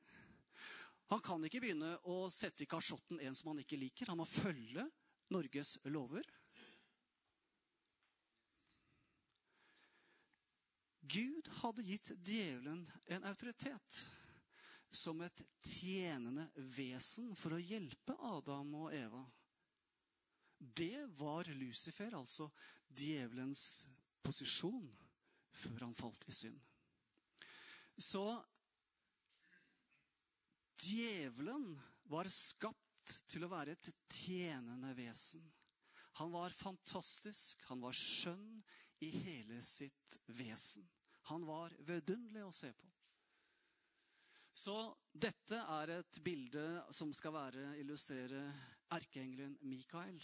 Han 1.09 1.23
kan 1.25 1.47
ikke 1.47 1.63
begynne 1.63 1.89
å 2.05 2.19
sette 2.33 2.67
i 2.67 2.69
kasjotten 2.69 3.17
en 3.25 3.37
som 3.37 3.49
han 3.49 3.63
ikke 3.63 3.79
liker. 3.81 4.11
Han 4.11 4.21
må 4.21 4.27
følge 4.29 4.85
Norges 5.33 5.77
lover. 5.89 6.29
Gud 11.01 11.49
hadde 11.63 11.87
gitt 11.87 12.13
djevelen 12.21 12.85
en 13.09 13.25
autoritet 13.25 14.01
som 14.91 15.19
et 15.21 15.43
tjenende 15.67 16.47
vesen 16.75 17.33
for 17.35 17.55
å 17.55 17.61
hjelpe 17.61 18.15
Adam 18.29 18.73
og 18.83 18.93
Eva. 18.95 19.23
Det 20.57 21.05
var 21.19 21.49
Lucifer, 21.59 22.15
altså 22.17 22.49
djevelens 22.87 23.85
posisjon, 24.25 24.87
før 25.51 25.85
han 25.87 25.95
falt 25.97 26.25
i 26.29 26.33
synd. 26.35 26.57
Så 27.97 28.23
djevelen 30.85 31.71
var 32.09 32.29
skapt 32.31 33.17
til 33.29 33.45
å 33.45 33.51
være 33.51 33.75
et 33.75 33.91
tjenende 34.13 34.93
vesen. 34.97 35.43
Han 36.17 36.31
var 36.33 36.53
fantastisk, 36.53 37.61
han 37.69 37.81
var 37.83 37.93
skjønn 37.93 38.61
i 39.05 39.11
hele 39.21 39.61
sitt 39.61 40.17
vesen. 40.39 40.85
Han 41.29 41.45
var 41.45 41.75
vidunderlig 41.85 42.45
å 42.47 42.53
se 42.55 42.71
på. 42.73 42.89
Så 44.57 44.73
dette 45.13 45.59
er 45.77 45.91
et 45.99 46.19
bilde 46.25 46.65
som 46.95 47.11
skal 47.13 47.35
være, 47.35 47.75
illustrere 47.77 48.41
erkeengelen 48.95 49.53
Mikael. 49.69 50.17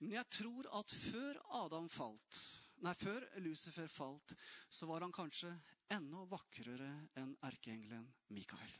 Men 0.00 0.14
jeg 0.14 0.28
tror 0.38 0.68
at 0.78 0.92
før 0.92 1.40
Adam 1.58 1.88
falt, 1.92 2.40
nei, 2.84 2.94
før 2.96 3.26
Lucifer 3.44 3.90
falt, 3.92 4.32
så 4.72 4.88
var 4.88 5.04
han 5.04 5.12
kanskje 5.12 5.52
enda 5.92 6.24
vakrere 6.30 6.88
enn 7.20 7.34
erkeengelen 7.48 8.06
Mikael. 8.32 8.72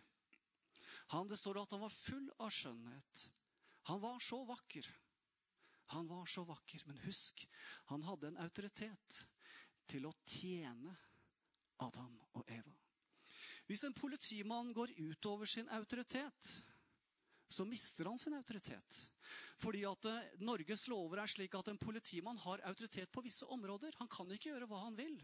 Han, 1.12 1.28
det 1.28 1.38
står 1.38 1.60
at 1.60 1.76
han 1.76 1.84
var 1.84 1.92
full 1.92 2.26
av 2.42 2.50
skjønnhet. 2.50 3.26
Han 3.92 4.00
var 4.02 4.24
så 4.24 4.40
vakker. 4.48 4.88
Han 5.94 6.08
var 6.10 6.26
så 6.26 6.42
vakker. 6.48 6.82
Men 6.88 7.04
husk, 7.04 7.44
han 7.92 8.08
hadde 8.08 8.32
en 8.32 8.40
autoritet 8.42 9.20
til 9.86 10.08
å 10.08 10.16
tjene 10.24 10.96
Adam 11.84 12.16
og 12.32 12.42
Eva. 12.50 12.75
Hvis 13.66 13.84
en 13.86 13.94
politimann 13.96 14.72
går 14.74 14.94
utover 14.98 15.48
sin 15.50 15.68
autoritet, 15.74 16.52
så 17.48 17.64
mister 17.66 18.08
han 18.10 18.18
sin 18.18 18.34
autoritet. 18.34 19.00
Fordi 19.62 19.84
at 19.86 20.08
eh, 20.10 20.34
Norges 20.46 20.86
lover 20.90 21.22
er 21.22 21.30
slik 21.30 21.54
at 21.58 21.70
en 21.70 21.78
politimann 21.78 22.38
har 22.42 22.62
autoritet 22.68 23.10
på 23.12 23.22
visse 23.24 23.46
områder. 23.46 23.94
Han 24.00 24.10
kan 24.10 24.30
ikke 24.34 24.52
gjøre 24.52 24.68
hva 24.70 24.82
han 24.84 24.98
vil. 24.98 25.16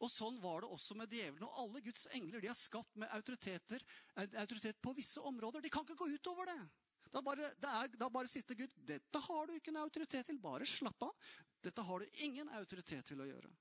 Og 0.00 0.10
Sånn 0.12 0.38
var 0.40 0.62
det 0.62 0.70
også 0.72 0.96
med 0.98 1.12
djevelen. 1.12 1.46
Og 1.48 1.60
alle 1.62 1.84
Guds 1.84 2.06
engler 2.16 2.42
de 2.42 2.50
er 2.50 2.58
skapt 2.58 2.96
med 3.00 3.12
autoritet 3.12 4.80
på 4.82 4.94
visse 4.96 5.20
områder. 5.20 5.64
De 5.64 5.72
kan 5.72 5.84
ikke 5.84 5.98
gå 6.00 6.10
utover 6.16 6.48
det. 6.52 6.60
Da 7.12 7.22
bare, 7.24 7.52
det 7.60 7.70
er, 7.70 7.92
da 8.00 8.08
bare 8.12 8.28
sitter 8.28 8.58
Gud 8.58 8.72
Dette 8.88 9.20
har 9.28 9.46
du 9.46 9.54
ikke 9.56 9.72
en 9.72 9.84
autoritet 9.84 10.28
til. 10.30 10.40
Bare 10.42 10.66
slapp 10.68 11.06
av. 11.06 11.30
Dette 11.64 11.84
har 11.84 12.02
du 12.02 12.24
ingen 12.26 12.50
autoritet 12.58 13.06
til 13.12 13.22
å 13.22 13.28
gjøre. 13.28 13.52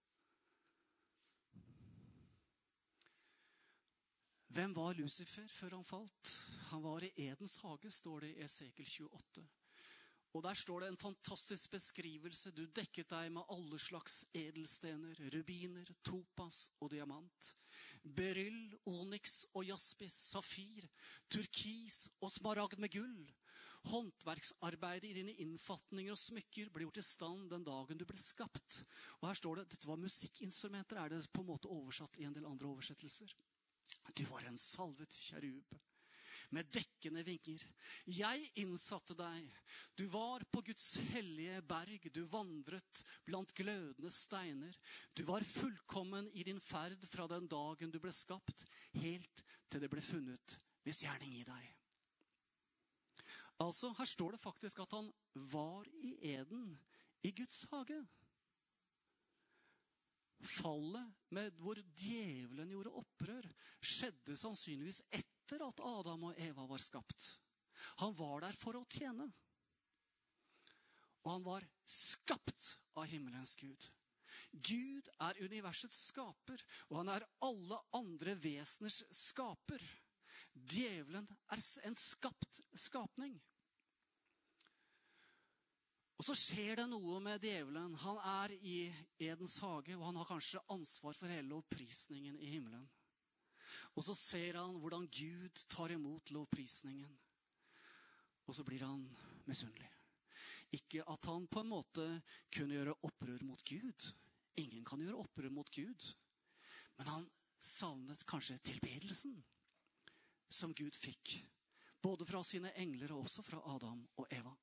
Hvem 4.56 4.72
var 4.72 4.96
Lucifer 4.96 5.50
før 5.52 5.74
han 5.76 5.84
falt? 5.84 6.30
Han 6.70 6.80
var 6.80 7.04
i 7.04 7.10
Edens 7.26 7.58
hage, 7.60 7.89
står 7.91 8.24
det 8.24 8.28
i 8.32 8.44
Esekel 8.46 8.88
28. 8.88 9.41
Og 10.32 10.44
Der 10.46 10.56
står 10.56 10.80
det 10.80 10.88
en 10.88 10.98
fantastisk 11.02 11.72
beskrivelse. 11.74 12.54
Du 12.56 12.62
dekket 12.63 13.10
deg 13.12 13.34
med 13.36 13.52
alle 13.52 13.80
slags 13.80 14.22
edelstener, 14.32 15.20
rubiner, 15.34 15.91
topas 16.08 16.70
og 16.80 16.94
diamant. 16.94 17.50
Beryll, 18.04 18.78
onyx 18.88 19.41
og 19.54 19.65
jaspis, 19.68 20.15
safir, 20.32 20.88
turkis 21.28 22.06
og 22.22 22.32
smaragd 22.32 22.80
med 22.80 22.94
gull. 22.96 23.26
Håndverksarbeidet 23.91 25.10
i 25.10 25.18
dine 25.18 25.36
innfatninger 25.44 26.15
og 26.15 26.22
smykker 26.22 26.72
ble 26.72 26.88
gjort 26.88 27.02
i 27.02 27.06
stand 27.10 27.50
den 27.52 27.68
dagen 27.68 28.00
du 28.00 28.08
ble 28.08 28.24
skapt. 28.24 28.86
Og 29.20 29.28
her 29.28 29.36
står 29.41 29.60
det, 29.60 29.68
Dette 29.76 29.91
var 29.91 30.00
musikkinstrumenter, 30.00 31.04
er 31.04 31.12
det 31.12 31.26
på 31.36 31.44
en 31.44 31.52
måte 31.52 31.68
oversatt 31.68 32.24
i 32.24 32.30
en 32.30 32.39
del 32.39 32.48
andre 32.48 32.72
oversettelser. 32.72 33.36
Du 34.13 34.26
var 34.30 34.46
en 34.46 34.58
salvet 34.62 35.18
kjerub 35.18 35.76
med 36.54 36.70
dekkende 36.74 37.24
vinger. 37.26 37.63
Jeg 38.06 38.50
innsatte 38.62 39.15
deg. 39.18 39.48
Du 39.98 40.06
var 40.12 40.46
på 40.52 40.62
Guds 40.65 40.86
hellige 41.12 41.62
berg. 41.68 42.10
Du 42.13 42.22
vandret 42.30 43.02
blant 43.26 43.54
glødende 43.58 44.12
steiner. 44.13 44.78
Du 45.18 45.26
var 45.28 45.44
fullkommen 45.48 46.30
i 46.34 46.46
din 46.48 46.62
ferd 46.62 47.08
fra 47.12 47.28
den 47.32 47.50
dagen 47.52 47.91
du 47.91 48.00
ble 48.04 48.13
skapt, 48.15 48.68
helt 49.02 49.44
til 49.70 49.84
det 49.84 49.91
ble 49.91 50.04
funnet 50.06 50.60
misgjerning 50.86 51.34
i 51.39 51.48
deg. 51.48 51.72
Altså, 53.63 53.94
Her 53.98 54.06
står 54.06 54.36
det 54.36 54.44
faktisk 54.44 54.82
at 54.84 54.94
han 54.94 55.10
var 55.34 55.88
i 56.04 56.18
Eden, 56.36 56.76
i 57.24 57.32
Guds 57.32 57.63
hage. 57.72 58.02
Fallet 60.43 61.32
med 61.34 61.56
hvor 61.62 61.80
djevelen 61.98 62.69
gjorde 62.74 62.93
opprør, 63.00 63.48
skjedde 63.82 64.38
sannsynligvis 64.38 65.02
etter 65.15 65.63
at 65.65 65.82
Adam 65.86 66.30
og 66.30 66.39
Eva 66.41 66.65
var 66.69 66.82
skapt. 66.84 67.30
Han 68.02 68.15
var 68.17 68.45
der 68.45 68.58
for 68.58 68.78
å 68.80 68.86
tjene. 68.91 69.28
Og 71.26 71.32
han 71.32 71.45
var 71.45 71.65
skapt 71.89 72.76
av 72.95 73.08
himmelens 73.10 73.56
Gud. 73.58 73.88
Gud 74.52 75.10
er 75.24 75.41
universets 75.41 76.06
skaper, 76.12 76.62
og 76.89 77.02
han 77.02 77.12
er 77.15 77.26
alle 77.45 77.80
andre 77.98 78.36
veseners 78.39 79.02
skaper. 79.15 79.82
Djevelen 80.54 81.28
er 81.52 81.63
en 81.88 81.98
skapt 82.00 82.62
skapning. 82.80 83.36
Og 86.15 86.23
så 86.23 86.36
skjer 86.38 86.80
det 86.80 86.86
noe 86.88 87.19
med 87.23 87.43
djevelen. 87.43 87.95
Han 88.06 88.19
er 88.23 88.54
i 88.56 88.78
Edens 89.19 89.58
hage, 89.63 89.97
og 89.97 90.06
han 90.08 90.19
har 90.21 90.30
kanskje 90.30 90.63
ansvar 90.71 91.17
for 91.17 91.32
hele 91.32 91.49
lovprisningen 91.49 92.38
i 92.39 92.54
himmelen. 92.54 92.86
Og 93.95 94.06
så 94.08 94.15
ser 94.15 94.60
han 94.60 94.78
hvordan 94.80 95.08
Gud 95.12 95.65
tar 95.71 95.91
imot 95.91 96.32
lovprisningen. 96.32 97.12
Og 98.45 98.56
så 98.56 98.63
blir 98.63 98.86
han 98.86 99.04
misunnelig. 99.47 99.89
Ikke 100.75 101.04
at 101.12 101.28
han 101.30 101.47
på 101.51 101.63
en 101.63 101.71
måte 101.71 102.06
kunne 102.54 102.78
gjøre 102.78 102.95
opprør 103.08 103.43
mot 103.47 103.63
Gud. 103.67 104.08
Ingen 104.60 104.86
kan 104.88 105.01
gjøre 105.04 105.19
opprør 105.23 105.51
mot 105.51 105.71
Gud. 105.71 106.08
Men 106.95 107.12
han 107.12 107.28
savnet 107.60 108.23
kanskje 108.28 108.60
tilbedelsen 108.63 109.36
som 110.51 110.75
Gud 110.75 110.95
fikk. 110.95 111.39
Både 112.01 112.28
fra 112.28 112.43
sine 112.45 112.71
engler 112.80 113.15
og 113.15 113.25
også 113.25 113.43
fra 113.43 113.63
Adam 113.75 114.04
og 114.21 114.28
Eva. 114.32 114.54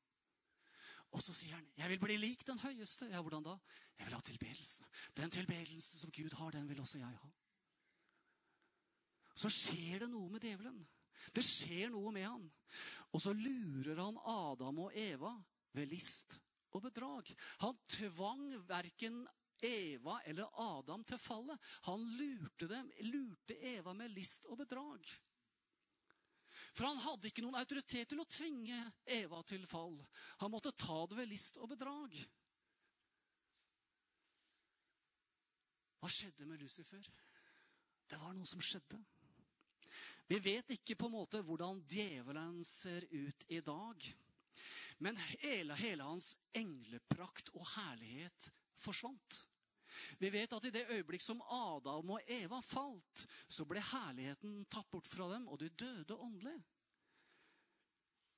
Og 1.12 1.22
så 1.22 1.35
sier 1.37 1.55
han, 1.55 1.66
'Jeg 1.77 1.88
vil 1.88 2.01
bli 2.01 2.16
lik 2.16 2.46
den 2.46 2.59
høyeste.' 2.59 3.11
Ja, 3.11 3.20
hvordan 3.20 3.44
da? 3.44 3.57
Jeg 3.98 4.07
vil 4.07 4.14
ha 4.14 4.20
tilbedelse. 4.20 4.85
Den 5.16 5.31
tilbedelsen 5.31 5.98
som 5.98 6.11
Gud 6.11 6.33
har, 6.33 6.51
den 6.51 6.68
vil 6.68 6.81
også 6.81 6.98
jeg 6.98 7.18
ha. 7.22 7.31
Så 9.37 9.48
skjer 9.48 9.98
det 9.98 10.11
noe 10.11 10.29
med 10.31 10.40
djevelen. 10.40 10.81
Det 11.35 11.44
skjer 11.44 11.90
noe 11.92 12.12
med 12.12 12.27
han. 12.27 12.48
Og 13.12 13.22
så 13.22 13.33
lurer 13.33 14.01
han 14.01 14.18
Adam 14.27 14.79
og 14.79 14.96
Eva 14.98 15.33
ved 15.72 15.87
list 15.92 16.40
og 16.72 16.83
bedrag. 16.83 17.31
Han 17.62 17.79
tvang 17.88 18.48
verken 18.68 19.22
Eva 19.62 20.18
eller 20.27 20.51
Adam 20.61 21.05
til 21.05 21.18
fallet. 21.18 21.59
Han 21.88 22.03
lurte 22.18 22.68
dem, 22.68 22.90
lurte 23.12 23.57
Eva 23.77 23.92
med 23.92 24.11
list 24.11 24.48
og 24.51 24.59
bedrag. 24.64 25.07
For 26.72 26.88
han 26.88 27.00
hadde 27.04 27.28
ikke 27.28 27.44
noen 27.44 27.58
autoritet 27.61 28.08
til 28.12 28.22
å 28.22 28.28
tvinge 28.28 28.78
Eva 29.04 29.42
til 29.44 29.64
fall. 29.68 29.98
Han 30.40 30.52
måtte 30.54 30.72
ta 30.72 31.02
det 31.08 31.18
ved 31.18 31.28
list 31.28 31.58
og 31.61 31.68
bedrag. 31.74 32.16
Hva 36.00 36.11
skjedde 36.11 36.48
med 36.48 36.64
Lucifer? 36.64 37.04
Det 38.08 38.18
var 38.20 38.32
noe 38.35 38.48
som 38.48 38.62
skjedde. 38.64 38.98
Vi 40.32 40.38
vet 40.40 40.72
ikke 40.74 40.96
på 40.96 41.11
en 41.11 41.16
måte 41.18 41.42
hvordan 41.44 41.85
djevelen 41.92 42.62
ser 42.64 43.04
ut 43.12 43.46
i 43.52 43.61
dag. 43.61 44.08
Men 45.02 45.18
hele, 45.42 45.76
hele 45.76 46.06
hans 46.06 46.35
engleprakt 46.56 47.52
og 47.52 47.66
herlighet 47.76 48.48
forsvant. 48.80 49.42
Vi 50.18 50.31
vet 50.33 50.52
at 50.52 50.66
i 50.68 50.72
det 50.74 50.87
øyeblikk 50.94 51.22
som 51.24 51.42
Adam 51.42 52.14
og 52.16 52.31
Eva 52.31 52.61
falt, 52.64 53.26
så 53.48 53.66
ble 53.68 53.83
herligheten 53.92 54.62
tatt 54.72 54.90
bort 54.92 55.09
fra 55.09 55.28
dem, 55.35 55.48
og 55.48 55.61
de 55.61 55.70
døde 55.70 56.16
åndelig. 56.16 56.57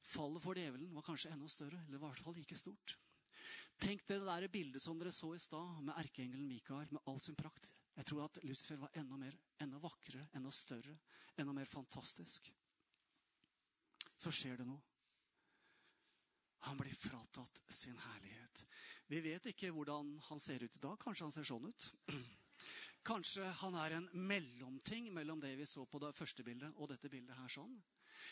Fallet 0.04 0.44
for 0.44 0.58
djevelen 0.58 0.92
var 0.94 1.06
kanskje 1.06 1.32
enda 1.32 1.48
større, 1.48 1.80
eller 1.86 1.98
i 1.98 2.04
hvert 2.04 2.24
fall 2.24 2.36
like 2.36 2.58
stort. 2.58 2.96
Tenk 3.80 4.04
det 4.06 4.20
der 4.22 4.48
bildet 4.52 4.82
som 4.82 4.98
dere 5.00 5.12
så 5.12 5.32
i 5.34 5.42
stad, 5.42 5.80
med 5.82 5.96
erkeengelen 5.98 6.46
Mikael 6.48 6.90
med 6.92 7.02
all 7.10 7.20
sin 7.20 7.36
prakt. 7.38 7.72
Jeg 7.94 8.06
tror 8.08 8.24
at 8.26 8.40
Lucifer 8.44 8.78
var 8.80 8.92
enda 8.98 9.16
mer, 9.18 9.36
enda 9.62 9.78
vakrere, 9.82 10.28
enda 10.34 10.50
større, 10.52 10.96
enda 11.38 11.54
mer 11.54 11.68
fantastisk. 11.70 12.50
Så 14.18 14.32
skjer 14.34 14.60
det 14.60 14.66
noe. 14.66 14.82
Han 16.64 16.78
blir 16.80 16.96
fratatt 16.96 17.60
sin 17.68 17.96
herlighet. 18.06 18.64
Vi 19.10 19.20
vet 19.24 19.50
ikke 19.50 19.72
hvordan 19.74 20.14
han 20.30 20.40
ser 20.40 20.64
ut 20.64 20.76
i 20.78 20.82
dag. 20.82 20.96
Kanskje 21.00 21.26
han 21.26 21.34
ser 21.34 21.48
sånn 21.48 21.68
ut. 21.68 21.88
Kanskje 23.08 23.44
han 23.60 23.76
er 23.76 23.98
en 23.98 24.06
mellomting 24.16 25.10
mellom 25.12 25.42
det 25.42 25.52
vi 25.58 25.66
så 25.68 25.84
på 25.84 26.00
det 26.00 26.14
første 26.16 26.46
bildet 26.46 26.72
og 26.78 26.88
dette 26.88 27.10
bildet 27.12 27.36
her 27.36 27.52
sånn. 27.52 27.74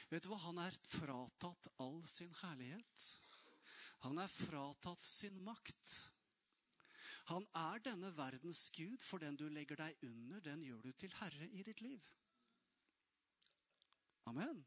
Vet 0.08 0.24
du 0.24 0.30
hva? 0.32 0.40
Han 0.46 0.62
er 0.62 0.78
fratatt 0.88 1.68
all 1.82 2.00
sin 2.08 2.32
herlighet. 2.40 3.06
Han 4.06 4.18
er 4.18 4.32
fratatt 4.32 5.04
sin 5.04 5.36
makt. 5.44 5.92
Han 7.30 7.44
er 7.54 7.82
denne 7.84 8.10
verdens 8.16 8.64
gud, 8.74 9.04
for 9.04 9.22
den 9.22 9.36
du 9.38 9.44
legger 9.52 9.78
deg 9.78 10.00
under, 10.08 10.40
den 10.42 10.64
gjør 10.66 10.88
du 10.88 10.92
til 10.98 11.12
herre 11.20 11.46
i 11.52 11.62
ditt 11.66 11.84
liv. 11.84 12.02
Amen. 14.26 14.64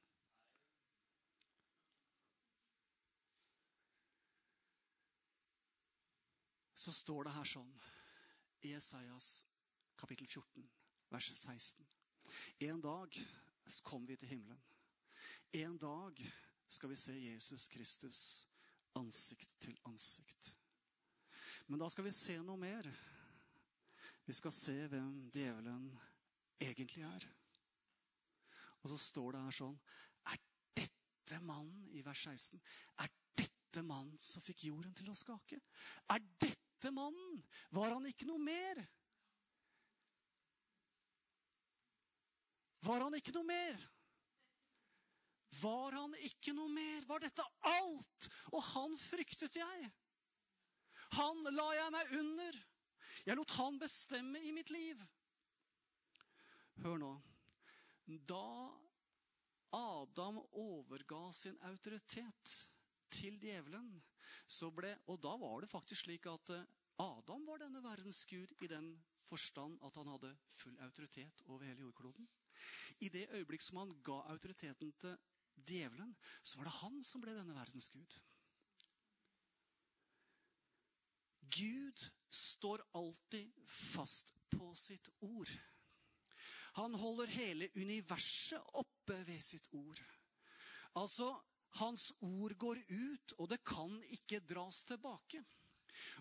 Så 6.75 6.91
står 6.91 7.27
det 7.27 7.35
her 7.37 7.47
sånn 7.47 7.71
i 8.67 8.73
Esaias 8.75 9.45
kapittel 9.95 10.27
14, 10.27 10.65
vers 11.13 11.29
16. 11.31 11.85
En 12.67 12.81
dag 12.83 13.15
kommer 13.83 14.11
vi 14.11 14.17
til 14.19 14.33
himmelen. 14.33 14.59
En 15.55 15.77
dag 15.79 16.19
skal 16.67 16.91
vi 16.91 16.97
se 16.99 17.15
Jesus 17.15 17.69
Kristus 17.71 18.21
ansikt 18.99 19.49
til 19.63 19.77
ansikt. 19.87 20.51
Men 21.67 21.79
da 21.79 21.89
skal 21.89 22.05
vi 22.05 22.13
se 22.13 22.35
noe 22.43 22.59
mer. 22.59 22.89
Vi 24.25 24.33
skal 24.33 24.53
se 24.53 24.75
hvem 24.91 25.29
djevelen 25.33 25.87
egentlig 26.61 27.05
er. 27.07 27.27
Og 28.83 28.91
så 28.91 28.99
står 29.01 29.35
det 29.35 29.45
her 29.47 29.57
sånn 29.61 29.77
Er 30.29 30.41
dette 30.77 31.39
mannen 31.41 31.87
i 31.95 32.03
vers 32.05 32.25
16? 32.27 32.59
Er 33.01 33.09
dette 33.37 33.81
mannen 33.85 34.17
som 34.21 34.43
fikk 34.45 34.67
jorden 34.69 34.93
til 34.97 35.09
å 35.09 35.17
skake? 35.17 35.61
Er 36.11 36.21
dette 36.41 36.64
mannen? 36.93 37.41
Var 37.69 37.93
han 37.93 38.05
ikke 38.09 38.27
noe 38.29 38.41
mer? 38.41 38.81
Var 42.85 43.01
han 43.01 43.17
ikke 43.17 43.33
noe 43.33 43.47
mer? 43.47 43.85
Var 45.61 45.95
han 45.97 46.15
ikke 46.27 46.53
noe 46.53 46.69
mer? 46.69 47.05
Var 47.09 47.23
dette 47.23 47.45
alt? 47.71 48.29
Og 48.53 48.61
han 48.73 48.95
fryktet 48.99 49.57
jeg. 49.57 49.91
Han 51.15 51.43
la 51.55 51.67
jeg 51.79 51.93
meg 51.95 52.15
under. 52.19 52.57
Jeg 53.25 53.37
lot 53.39 53.55
han 53.57 53.79
bestemme 53.81 54.41
i 54.43 54.51
mitt 54.53 54.69
liv. 54.73 54.99
Hør 56.83 56.99
nå. 57.01 57.13
Da 58.05 58.45
Adam 59.75 60.37
overga 60.51 61.31
sin 61.33 61.55
autoritet 61.65 62.57
til 63.09 63.39
djevelen, 63.41 63.95
ble 64.75 64.93
Og 65.07 65.21
da 65.21 65.35
var 65.37 65.61
det 65.61 65.69
faktisk 65.69 66.05
slik 66.05 66.25
at 66.27 66.49
eh, 66.55 66.65
Adam 66.99 67.45
var 67.45 67.59
denne 67.59 67.83
verdens 67.83 68.25
gud 68.25 68.51
i 68.61 68.67
den 68.67 68.95
forstand 69.27 69.79
at 69.83 69.95
han 69.95 70.07
hadde 70.07 70.35
full 70.47 70.77
autoritet 70.79 71.41
over 71.47 71.65
hele 71.65 71.81
jordkloden. 71.81 72.27
I 72.99 73.09
det 73.09 73.27
øyeblikk 73.31 73.61
som 73.61 73.81
han 73.81 73.91
ga 74.03 74.21
autoriteten 74.31 74.93
til 75.01 75.17
djevelen, 75.67 76.15
så 76.43 76.57
var 76.57 76.69
det 76.69 76.79
han 76.79 77.03
som 77.03 77.21
ble 77.23 77.35
denne 77.35 77.55
verdens 77.57 77.89
gud. 77.89 78.17
Gud 81.55 82.05
står 82.29 82.83
alltid 82.95 83.51
fast 83.67 84.33
på 84.51 84.71
sitt 84.75 85.09
ord. 85.19 85.51
Han 86.75 86.95
holder 86.99 87.31
hele 87.31 87.69
universet 87.75 88.75
oppe 88.75 89.19
ved 89.27 89.39
sitt 89.43 89.67
ord. 89.71 89.99
Altså, 90.99 91.29
hans 91.79 92.11
ord 92.23 92.55
går 92.57 92.81
ut, 92.89 93.35
og 93.39 93.49
det 93.51 93.61
kan 93.67 93.97
ikke 94.15 94.43
dras 94.47 94.83
tilbake. 94.87 95.43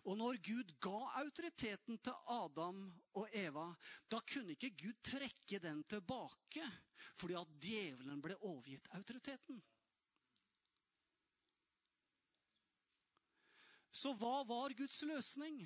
Og 0.05 0.17
når 0.19 0.39
Gud 0.45 0.73
ga 0.83 0.99
autoriteten 1.21 1.99
til 1.99 2.17
Adam 2.31 2.87
og 3.19 3.29
Eva, 3.35 3.67
da 4.11 4.21
kunne 4.23 4.55
ikke 4.55 4.75
Gud 4.85 4.99
trekke 5.05 5.61
den 5.63 5.83
tilbake 5.91 6.67
fordi 7.19 7.37
at 7.37 7.57
djevelen 7.61 8.21
ble 8.23 8.37
overgitt 8.41 8.87
autoriteten. 8.97 9.59
Så 13.95 14.13
hva 14.19 14.43
var 14.47 14.75
Guds 14.77 15.03
løsning? 15.07 15.61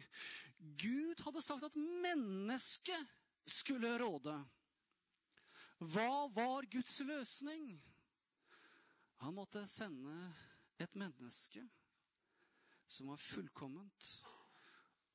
Gud 0.58 1.20
hadde 1.24 1.42
sagt 1.42 1.64
at 1.68 1.76
mennesket 1.76 3.14
skulle 3.48 3.94
råde. 4.00 4.34
Hva 5.78 6.26
var 6.34 6.66
Guds 6.70 6.98
løsning? 7.06 7.70
Han 9.24 9.34
måtte 9.34 9.64
sende 9.66 10.14
et 10.78 10.94
menneske 10.98 11.64
som 12.88 13.10
var 13.12 13.20
fullkomment, 13.20 14.10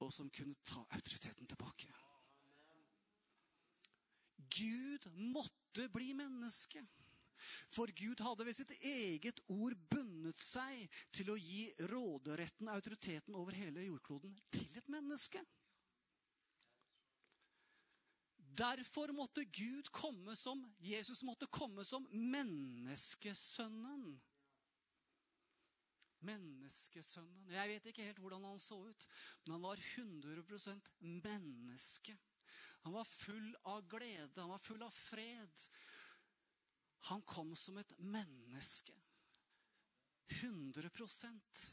og 0.04 0.12
som 0.14 0.30
kunne 0.30 0.60
ta 0.68 0.84
autoriteten 0.94 1.48
tilbake. 1.48 1.88
Gud 4.54 5.08
måtte 5.16 5.88
bli 5.90 6.12
menneske. 6.18 6.84
For 7.74 7.92
Gud 7.98 8.22
hadde 8.24 8.46
ved 8.48 8.56
sitt 8.56 8.72
eget 8.86 9.40
ord 9.52 9.76
bundet 9.92 10.40
seg 10.44 10.86
til 11.16 11.34
å 11.34 11.40
gi 11.40 11.66
råderetten, 11.92 12.70
autoriteten 12.72 13.36
over 13.40 13.56
hele 13.58 13.88
jordkloden, 13.88 14.36
til 14.54 14.78
et 14.80 14.92
menneske. 14.92 15.42
Derfor 18.54 19.10
måtte 19.16 19.46
Gud 19.46 19.92
komme 19.92 20.36
som 20.38 20.62
Jesus 20.84 21.24
måtte 21.26 21.48
komme 21.50 21.84
som 21.86 22.06
menneskesønnen. 22.12 24.22
Menneskesønnen. 26.24 27.52
Jeg 27.52 27.70
vet 27.72 27.86
ikke 27.90 28.06
helt 28.06 28.20
hvordan 28.22 28.44
han 28.46 28.60
så 28.62 28.78
ut, 28.86 29.08
men 29.44 29.54
han 29.58 29.66
var 29.66 29.78
100% 29.98 30.92
menneske. 31.02 32.18
Han 32.84 32.94
var 32.94 33.08
full 33.08 33.56
av 33.72 33.88
glede, 33.90 34.38
han 34.38 34.54
var 34.54 34.62
full 34.62 34.84
av 34.86 34.94
fred. 34.94 35.66
Han 37.10 37.22
kom 37.28 37.56
som 37.56 37.78
et 37.82 37.94
menneske. 38.00 38.94
100% 40.34 41.66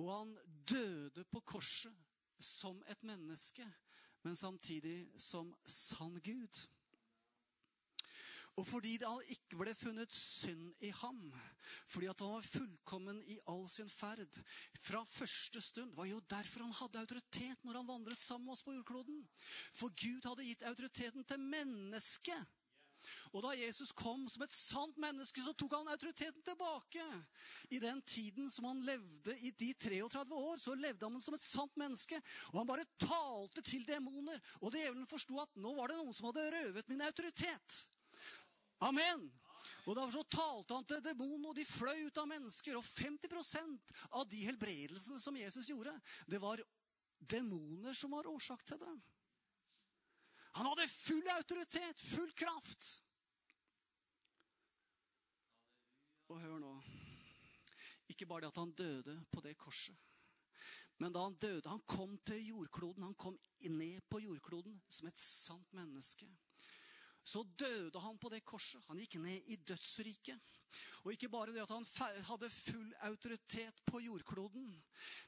Og 0.00 0.08
han 0.12 0.36
døde 0.68 1.24
på 1.28 1.40
korset 1.40 1.94
som 2.40 2.82
et 2.88 3.02
menneske, 3.04 3.66
men 4.22 4.36
samtidig 4.36 5.08
som 5.20 5.54
sann 5.64 6.20
Gud. 6.24 6.60
Og 8.58 8.66
fordi 8.66 8.96
det 9.00 9.08
ikke 9.32 9.56
ble 9.60 9.72
funnet 9.78 10.14
synd 10.16 10.72
i 10.84 10.90
ham, 11.00 11.20
fordi 11.88 12.08
at 12.10 12.20
han 12.20 12.34
var 12.34 12.44
fullkommen 12.44 13.20
i 13.30 13.38
all 13.48 13.62
sin 13.70 13.88
ferd 13.88 14.40
fra 14.82 15.00
første 15.08 15.62
stund, 15.64 15.94
var 15.96 16.08
jo 16.10 16.20
derfor 16.30 16.66
han 16.66 16.76
hadde 16.82 17.00
autoritet 17.00 17.64
når 17.64 17.80
han 17.80 17.88
vandret 17.88 18.20
sammen 18.20 18.50
med 18.50 18.56
oss 18.56 18.64
på 18.66 18.74
jordkloden. 18.74 19.22
For 19.72 19.94
Gud 19.94 20.28
hadde 20.28 20.48
gitt 20.48 20.66
autoriteten 20.68 21.24
til 21.24 21.40
mennesket. 21.40 22.58
Og 23.30 23.44
da 23.44 23.52
Jesus 23.54 23.92
kom 23.94 24.24
som 24.30 24.42
et 24.42 24.54
sant 24.54 24.96
menneske, 24.98 25.42
så 25.44 25.52
tok 25.54 25.76
han 25.76 25.90
autoriteten 25.92 26.42
tilbake. 26.42 27.04
I 27.70 27.78
den 27.82 28.00
tiden 28.02 28.48
som 28.50 28.66
han 28.66 28.80
levde, 28.82 29.36
i 29.38 29.52
de 29.54 29.68
33 29.74 30.34
år, 30.34 30.56
så 30.58 30.74
levde 30.74 31.06
han 31.06 31.22
som 31.22 31.36
et 31.36 31.44
sant 31.44 31.76
menneske. 31.78 32.18
Og 32.50 32.58
han 32.58 32.70
bare 32.70 32.88
talte 32.98 33.62
til 33.62 33.84
demoner. 33.86 34.40
Og 34.58 34.74
djevelen 34.74 35.06
forsto 35.06 35.38
at 35.42 35.60
nå 35.62 35.76
var 35.78 35.92
det 35.92 36.00
noen 36.00 36.16
som 36.16 36.26
hadde 36.30 36.48
røvet 36.56 36.90
min 36.90 37.06
autoritet. 37.06 37.78
Amen. 38.82 39.28
Og 39.86 39.94
Derfor 39.94 40.12
så 40.16 40.24
talte 40.32 40.74
han 40.74 40.88
til 40.88 41.02
demonene, 41.04 41.52
og 41.52 41.54
de 41.54 41.66
fløy 41.68 42.08
ut 42.08 42.18
av 42.18 42.26
mennesker. 42.30 42.80
Og 42.80 42.86
50% 42.86 43.94
av 44.10 44.26
de 44.30 44.42
helbredelsene 44.48 45.22
som 45.22 45.38
Jesus 45.38 45.70
gjorde, 45.70 45.94
det 46.26 46.40
var 46.42 46.62
demoner 47.20 47.94
som 47.94 48.10
var 48.16 48.26
årsak 48.26 48.64
til 48.66 48.80
det. 48.80 48.96
Han 50.58 50.66
hadde 50.66 50.88
full 50.90 51.30
autoritet, 51.36 52.02
full 52.02 52.32
kraft. 52.34 52.88
Og 56.29 56.29
hør 56.40 56.60
nå 56.62 56.74
Ikke 58.10 58.26
bare 58.26 58.44
det 58.44 58.52
at 58.52 58.60
han 58.60 58.72
døde 58.76 59.16
på 59.32 59.42
det 59.44 59.56
korset, 59.58 59.96
Men 60.98 61.12
da 61.12 61.22
han 61.24 61.36
døde, 61.40 61.68
han 61.68 61.80
kom 61.88 62.18
til 62.28 62.42
jordkloden, 62.46 63.02
han 63.02 63.14
kom 63.14 63.38
ned 63.62 64.00
på 64.10 64.20
jordkloden 64.20 64.80
som 64.90 65.08
et 65.08 65.18
sant 65.18 65.72
menneske. 65.72 66.28
Så 67.24 67.42
døde 67.56 68.00
han 68.00 68.18
på 68.18 68.28
det 68.28 68.42
korset. 68.44 68.84
Han 68.88 68.98
gikk 69.00 69.16
ned 69.20 69.48
i 69.48 69.56
dødsriket. 69.56 70.36
Og 71.02 71.12
ikke 71.12 71.30
bare 71.32 71.54
det 71.54 71.62
at 71.64 71.72
han 71.72 71.86
hadde 72.28 72.50
full 72.52 72.92
autoritet 73.08 73.80
på 73.88 74.00
jordkloden, 74.04 74.68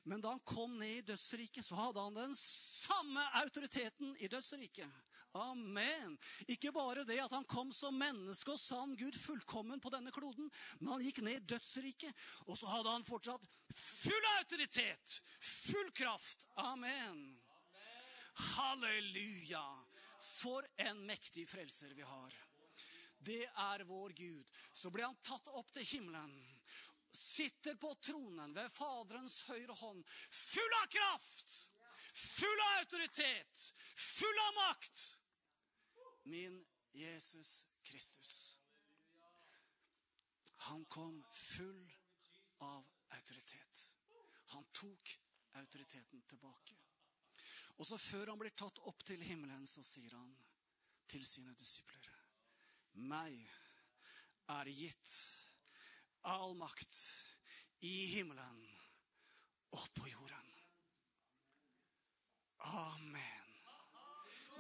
men 0.05 0.21
da 0.23 0.37
han 0.37 0.45
kom 0.47 0.77
ned 0.79 1.01
i 1.01 1.07
dødsriket, 1.09 1.65
så 1.67 1.79
hadde 1.79 2.05
han 2.05 2.15
den 2.15 2.37
samme 2.39 3.25
autoriteten 3.41 4.15
i 4.21 4.29
dødsriket. 4.31 4.87
Amen. 5.33 6.19
Ikke 6.51 6.73
bare 6.73 7.07
det 7.09 7.17
at 7.23 7.33
han 7.33 7.47
kom 7.49 7.73
som 7.73 7.97
menneske 7.97 8.53
og 8.53 8.61
sann 8.61 8.93
Gud 9.01 9.17
fullkommen 9.17 9.81
på 9.81 9.93
denne 9.95 10.13
kloden, 10.13 10.51
men 10.81 10.93
han 10.93 11.05
gikk 11.05 11.23
ned 11.25 11.41
i 11.41 11.47
dødsriket, 11.55 12.13
og 12.47 12.59
så 12.61 12.69
hadde 12.69 12.93
han 12.93 13.07
fortsatt 13.07 13.47
full 13.73 14.29
autoritet, 14.37 15.21
full 15.41 15.89
kraft. 15.97 16.47
Amen. 16.61 17.25
Halleluja. 18.53 19.65
For 20.23 20.67
en 20.85 21.05
mektig 21.07 21.49
frelser 21.49 21.95
vi 21.97 22.05
har. 22.07 22.35
Det 23.23 23.45
er 23.47 23.85
vår 23.87 24.15
Gud. 24.19 24.51
Så 24.75 24.91
ble 24.91 25.05
han 25.07 25.19
tatt 25.25 25.49
opp 25.55 25.71
til 25.75 25.87
himmelen. 25.87 26.33
Sitter 27.13 27.77
på 27.77 27.93
tronen 28.03 28.55
ved 28.57 28.71
Faderens 28.73 29.43
høyre 29.49 29.75
hånd. 29.77 30.03
Full 30.31 30.79
av 30.81 30.89
kraft! 30.95 31.57
Full 32.13 32.63
av 32.67 32.79
autoritet! 32.83 33.67
Full 33.97 34.41
av 34.47 34.55
makt! 34.61 35.03
Min 36.25 36.67
Jesus 36.93 37.67
Kristus. 37.83 38.59
Han 40.57 40.85
kom 40.85 41.25
full 41.35 41.93
av 42.59 42.87
autoritet. 43.09 43.95
Han 44.55 44.65
tok 44.73 45.19
autoriteten 45.53 46.23
tilbake. 46.23 46.77
Og 47.77 47.87
så 47.87 47.99
Før 47.99 48.31
han 48.31 48.39
blir 48.39 48.55
tatt 48.55 48.79
opp 48.79 49.05
til 49.05 49.23
himmelen, 49.23 49.67
så 49.67 49.83
sier 49.83 50.15
han 50.15 50.37
til 51.09 51.25
sine 51.27 51.55
disipler 51.59 52.23
meg 52.95 53.39
er 54.53 54.69
gitt 54.69 55.13
all 56.29 56.55
makt 56.59 56.99
i 57.89 57.95
himmelen 58.15 58.61
og 59.73 59.87
på 59.97 60.11
jorden. 60.13 60.51
Amen. 62.73 63.42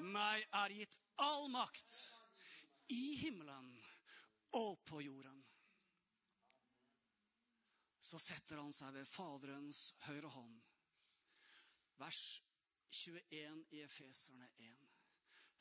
Meg 0.00 0.46
er 0.56 0.74
gitt 0.74 0.98
all 1.22 1.48
makt 1.52 1.92
i 2.92 3.16
himmelen 3.20 3.68
og 4.58 4.80
på 4.88 5.00
jorden. 5.04 5.38
Så 8.02 8.18
setter 8.20 8.60
han 8.60 8.74
seg 8.76 8.92
ved 8.96 9.08
Faderens 9.08 9.92
høyre 10.06 10.32
hånd. 10.34 10.58
Vers 12.00 12.42
21 12.92 13.62
i 13.72 13.80
Efeserne 13.84 14.48
1. 14.58 14.88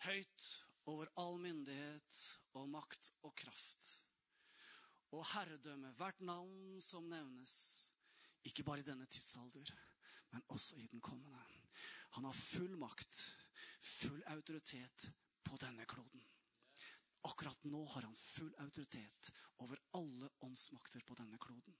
Høyt 0.07 0.47
over 0.91 1.11
all 1.21 1.37
myndighet 1.39 2.21
og 2.57 2.67
makt 2.73 3.11
og 3.27 3.35
kraft. 3.37 3.91
Og 5.11 5.23
herredømme, 5.33 5.91
hvert 5.99 6.21
navn 6.23 6.79
som 6.81 7.07
nevnes, 7.11 7.53
ikke 8.47 8.63
bare 8.63 8.81
i 8.81 8.87
denne 8.87 9.05
tidsalder, 9.05 9.71
men 10.31 10.43
også 10.47 10.79
i 10.79 10.87
den 10.87 11.01
kommende. 11.03 11.39
Han 12.15 12.25
har 12.27 12.35
full 12.35 12.77
makt, 12.79 13.19
full 13.81 14.23
autoritet 14.33 15.11
på 15.43 15.57
denne 15.57 15.85
kloden. 15.85 16.23
Akkurat 17.21 17.63
nå 17.63 17.83
har 17.85 18.01
han 18.01 18.15
full 18.15 18.53
autoritet 18.63 19.31
over 19.61 19.81
alle 19.97 20.29
åndsmakter 20.39 21.03
på 21.05 21.17
denne 21.19 21.37
kloden. 21.37 21.75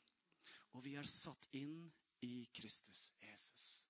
Og 0.74 0.84
vi 0.86 0.96
er 1.00 1.08
satt 1.10 1.48
inn 1.58 1.90
i 2.22 2.46
Kristus 2.54 3.10
Jesus. 3.26 3.88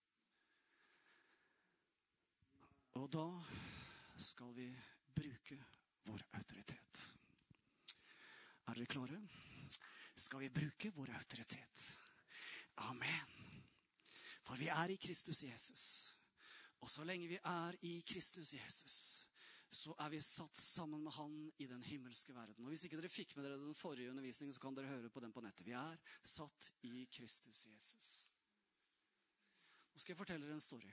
Og 3.00 3.08
da 3.12 3.28
skal 4.20 4.54
vi 4.56 4.68
bruke 5.16 5.58
vår 6.08 6.24
autoritet. 6.40 7.04
Er 8.68 8.78
dere 8.78 8.88
klare? 8.88 9.20
Skal 10.16 10.44
vi 10.46 10.54
bruke 10.54 10.92
vår 10.96 11.12
autoritet? 11.18 11.86
Amen. 12.88 13.38
For 14.44 14.56
vi 14.60 14.68
er 14.72 14.92
i 14.92 15.00
Kristus 15.02 15.44
Jesus. 15.44 15.86
Og 16.82 16.90
så 16.90 17.06
lenge 17.06 17.30
vi 17.30 17.38
er 17.38 17.78
i 17.86 18.00
Kristus 18.08 18.54
Jesus, 18.54 18.96
så 19.72 19.94
er 20.04 20.10
vi 20.12 20.20
satt 20.22 20.58
sammen 20.58 21.04
med 21.04 21.14
Han 21.16 21.36
i 21.64 21.68
den 21.70 21.84
himmelske 21.84 22.34
verden. 22.36 22.66
Og 22.66 22.74
Hvis 22.74 22.84
ikke 22.86 22.98
dere 23.00 23.12
fikk 23.12 23.36
med 23.36 23.46
dere 23.46 23.60
den 23.62 23.78
forrige 23.78 24.10
undervisningen, 24.10 24.54
så 24.54 24.60
kan 24.60 24.76
dere 24.76 24.90
høre 24.90 25.10
på 25.10 25.20
den 25.24 25.32
på 25.32 25.44
nettet. 25.46 25.66
Vi 25.66 25.76
er 25.78 25.98
satt 26.24 26.72
i 26.90 27.06
Kristus 27.14 27.66
Jesus. 27.70 28.10
Nå 29.94 30.02
skal 30.02 30.14
jeg 30.14 30.22
fortelle 30.24 30.46
dere 30.46 30.58
en 30.58 30.64
story 30.64 30.92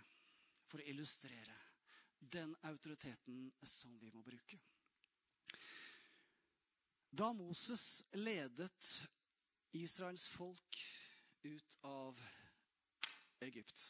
for 0.69 0.83
å 0.83 0.89
illustrere 0.93 1.57
den 2.21 2.55
autoriteten 2.69 3.49
som 3.63 3.97
vi 3.99 4.11
må 4.13 4.23
bruke. 4.23 4.59
Da 7.11 7.33
Moses 7.33 8.05
ledet 8.13 9.09
Israels 9.73 10.27
folk 10.29 10.83
ut 11.43 11.79
av 11.89 12.21
Egypt 13.41 13.81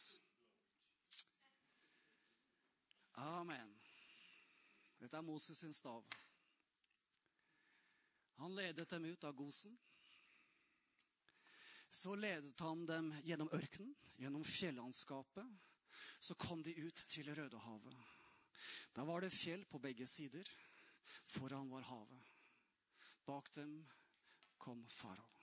Amen. 3.19 3.75
Dette 4.99 5.17
er 5.17 5.25
Moses 5.25 5.59
sin 5.59 5.73
stav. 5.73 6.05
Han 8.39 8.55
ledet 8.55 8.89
dem 8.89 9.05
ut 9.05 9.23
av 9.27 9.35
Gosen. 9.35 9.75
Så 11.89 12.15
ledet 12.15 12.59
han 12.63 12.85
dem 12.87 13.09
gjennom 13.25 13.49
ørkenen, 13.55 13.95
gjennom 14.21 14.45
fjellandskapet. 14.45 15.47
Så 16.19 16.35
kom 16.39 16.63
de 16.63 16.75
ut 16.79 17.03
til 17.11 17.27
Rødehavet. 17.35 17.97
Da 18.95 19.03
var 19.07 19.23
det 19.23 19.33
fjell 19.35 19.65
på 19.67 19.81
begge 19.83 20.07
sider. 20.07 20.47
Foran 21.25 21.69
var 21.71 21.87
havet. 21.89 22.31
Bak 23.25 23.51
dem 23.55 23.81
kom 24.57 24.85
farao. 24.87 25.38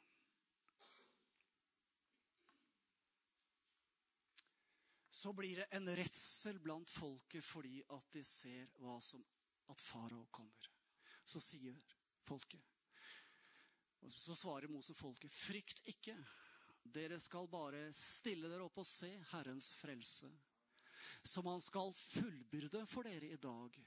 Så 5.16 5.32
blir 5.32 5.62
det 5.62 5.66
en 5.78 5.88
redsel 5.96 6.58
blant 6.60 6.90
folket 6.92 7.44
fordi 7.44 7.78
at 7.96 8.08
de 8.12 8.22
ser 8.26 8.66
som, 9.00 9.22
at 9.72 9.80
farao 9.80 10.26
kommer. 10.30 10.72
Så 11.24 11.40
sier 11.40 11.76
folket 12.26 12.60
og 14.06 14.12
Så 14.12 14.36
svarer 14.38 14.70
Mose 14.70 14.94
folket, 14.94 15.32
frykt 15.32 15.80
ikke. 15.90 16.14
Dere 16.94 17.16
skal 17.18 17.48
bare 17.50 17.88
stille 17.96 18.46
dere 18.46 18.68
opp 18.68 18.76
og 18.78 18.86
se 18.86 19.08
Herrens 19.32 19.72
frelse 19.74 20.28
som 21.26 21.46
han 21.46 21.60
skal 21.60 21.92
fullbyrde 21.94 22.84
for 22.88 23.06
dere 23.06 23.32
i 23.34 23.40
dag. 23.40 23.78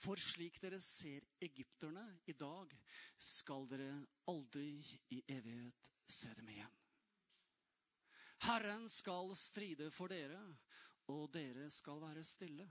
For 0.00 0.20
slik 0.20 0.58
dere 0.62 0.80
ser 0.82 1.26
egypterne 1.44 2.04
i 2.28 2.34
dag, 2.36 2.72
skal 3.18 3.68
dere 3.70 3.92
aldri 4.30 4.80
i 5.12 5.22
evighet 5.28 5.92
se 6.08 6.32
dem 6.38 6.48
igjen. 6.54 6.74
Herren 8.44 8.88
skal 8.88 9.32
stride 9.36 9.90
for 9.90 10.12
dere, 10.12 10.42
og 11.08 11.30
dere 11.32 11.70
skal 11.70 12.00
være 12.02 12.24
stille. 12.24 12.66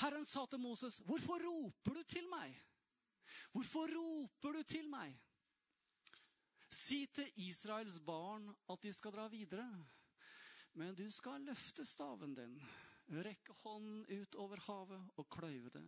Herren 0.00 0.24
sa 0.24 0.46
til 0.46 0.58
Moses, 0.58 1.00
'Hvorfor 1.00 1.38
roper 1.38 1.94
du 1.94 2.02
til 2.02 2.28
meg?' 2.28 2.56
Hvorfor 3.52 3.90
roper 3.90 4.52
du 4.52 4.62
til 4.62 4.88
meg? 4.90 5.14
Si 6.70 7.06
til 7.06 7.30
Israels 7.36 7.98
barn 8.06 8.46
at 8.70 8.82
de 8.82 8.92
skal 8.92 9.12
dra 9.12 9.28
videre. 9.28 9.86
Men 10.78 10.94
du 10.94 11.10
skal 11.10 11.42
løfte 11.42 11.84
staven 11.84 12.34
din, 12.34 12.54
rekke 13.10 13.52
hånden 13.64 14.04
ut 14.06 14.38
over 14.38 14.62
havet 14.68 15.10
og 15.18 15.28
kløyve 15.34 15.72
det. 15.74 15.86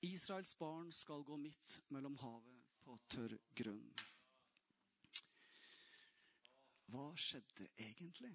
Israels 0.00 0.54
barn 0.54 0.92
skal 0.92 1.24
gå 1.28 1.36
midt 1.36 1.80
mellom 1.92 2.16
havet 2.16 2.64
på 2.84 2.96
tørr 3.12 3.36
grunn. 3.56 3.84
Hva 6.92 7.08
skjedde 7.16 7.68
egentlig? 7.80 8.34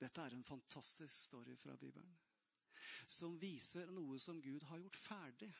Dette 0.00 0.22
er 0.24 0.34
en 0.34 0.44
fantastisk 0.44 1.14
story 1.14 1.56
fra 1.56 1.76
Bibelen. 1.76 2.16
Som 3.06 3.36
viser 3.40 3.90
noe 3.92 4.18
som 4.18 4.40
Gud 4.40 4.64
har 4.70 4.80
gjort 4.80 4.96
ferdig. 4.96 5.50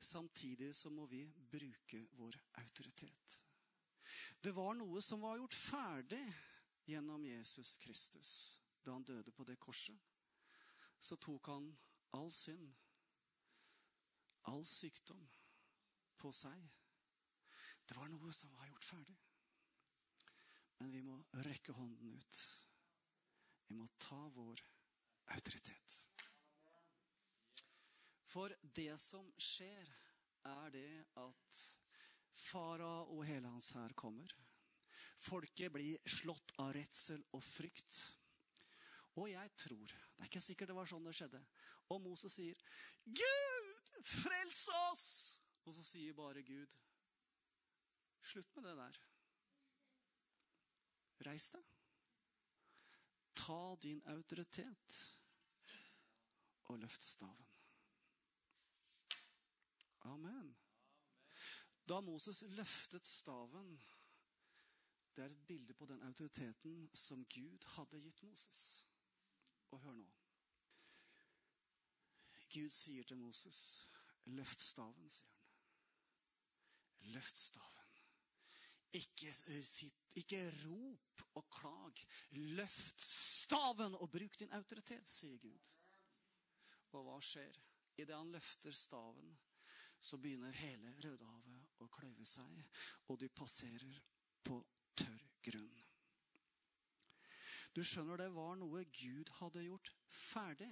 Samtidig 0.00 0.74
så 0.76 0.90
må 0.90 1.06
vi 1.06 1.24
bruke 1.50 2.06
vår 2.16 2.36
autoritet. 2.62 3.40
Det 4.44 4.52
var 4.56 4.74
noe 4.74 5.00
som 5.04 5.20
var 5.20 5.38
gjort 5.38 5.56
ferdig 5.56 6.24
gjennom 6.88 7.24
Jesus 7.24 7.76
Kristus. 7.76 8.32
Da 8.84 8.92
han 8.92 9.04
døde 9.04 9.32
på 9.32 9.44
det 9.44 9.58
korset, 9.60 9.96
så 11.00 11.16
tok 11.20 11.50
han 11.52 11.66
all 12.16 12.30
synd, 12.32 12.70
all 14.48 14.64
sykdom, 14.64 15.26
på 16.16 16.32
seg. 16.32 16.64
Det 17.88 17.96
var 17.96 18.08
noe 18.12 18.32
som 18.32 18.52
var 18.56 18.68
gjort 18.68 18.84
ferdig. 18.84 19.16
Men 20.80 20.92
vi 20.92 21.02
må 21.04 21.16
rekke 21.44 21.74
hånden 21.76 22.14
ut. 22.16 22.42
Vi 23.68 23.76
må 23.76 23.86
ta 24.00 24.20
vår 24.34 24.62
autoritet. 25.36 25.98
For 28.30 28.54
det 28.62 28.94
som 29.02 29.26
skjer, 29.40 29.88
er 30.46 30.70
det 30.72 31.02
at 31.20 31.58
fara 32.32 33.02
og 33.02 33.24
hele 33.28 33.50
hans 33.50 33.72
hær 33.76 33.92
kommer. 33.98 34.32
Folket 35.20 35.72
blir 35.74 36.00
slått 36.08 36.54
av 36.62 36.72
redsel 36.74 37.20
og 37.36 37.42
frykt. 37.44 37.98
Og 39.20 39.28
jeg 39.28 39.50
tror 39.58 39.84
Det 39.84 40.24
er 40.24 40.28
ikke 40.30 40.40
sikkert 40.44 40.70
det 40.70 40.76
var 40.76 40.88
sånn 40.88 41.04
det 41.04 41.14
skjedde. 41.16 41.40
Og 41.90 42.00
Moses 42.04 42.34
sier, 42.36 42.56
'Gud, 43.04 43.92
frels 44.06 44.66
oss!' 44.86 45.40
Og 45.66 45.74
så 45.74 45.82
sier 45.84 46.14
bare 46.14 46.42
Gud, 46.42 46.76
'Slutt 48.22 48.54
med 48.56 48.64
det 48.64 48.76
der. 48.76 49.00
Reis 51.26 51.50
deg. 51.52 51.64
Ta 53.36 53.76
din 53.82 54.02
autoritet 54.06 55.00
og 56.64 56.78
løft 56.78 57.04
staven.' 57.04 57.46
Amen. 60.00 60.56
Da 61.88 62.00
Moses 62.00 62.42
løftet 62.42 63.06
staven 63.06 63.80
Det 65.16 65.24
er 65.24 65.28
et 65.28 65.46
bilde 65.46 65.74
på 65.74 65.86
den 65.86 66.02
autoriteten 66.02 66.90
som 66.94 67.24
Gud 67.24 67.66
hadde 67.74 68.00
gitt 68.00 68.22
Moses. 68.22 68.86
Og 69.70 69.80
hør 69.80 69.96
nå. 69.96 70.10
Gud 72.54 72.68
sier 72.68 73.04
til 73.04 73.16
Moses, 73.16 73.90
'Løft 74.24 74.60
staven', 74.60 75.10
sier 75.10 75.28
han. 75.28 77.12
Løft 77.12 77.38
staven. 77.38 77.79
Ikke, 78.98 79.30
ikke 80.18 80.40
rop 80.64 81.22
og 81.38 81.44
klag. 81.54 82.02
Løft 82.58 83.04
staven 83.04 83.94
og 83.94 84.10
bruk 84.10 84.38
din 84.40 84.52
autoritet, 84.56 85.08
sier 85.08 85.38
Gud. 85.38 85.70
Og 86.98 87.06
hva 87.06 87.20
skjer? 87.22 87.60
Idet 88.00 88.16
han 88.16 88.32
løfter 88.32 88.74
staven, 88.74 89.30
så 90.00 90.16
begynner 90.18 90.56
hele 90.56 90.94
Rødehavet 91.04 91.82
å 91.84 91.88
kløyve 91.92 92.24
seg, 92.26 92.62
og 93.12 93.18
de 93.20 93.28
passerer 93.28 94.00
på 94.46 94.56
tørr 94.96 95.26
grunn. 95.44 95.82
Du 97.76 97.82
skjønner, 97.86 98.18
det 98.18 98.30
var 98.34 98.56
noe 98.58 98.82
Gud 98.90 99.30
hadde 99.38 99.66
gjort 99.66 99.92
ferdig. 100.10 100.70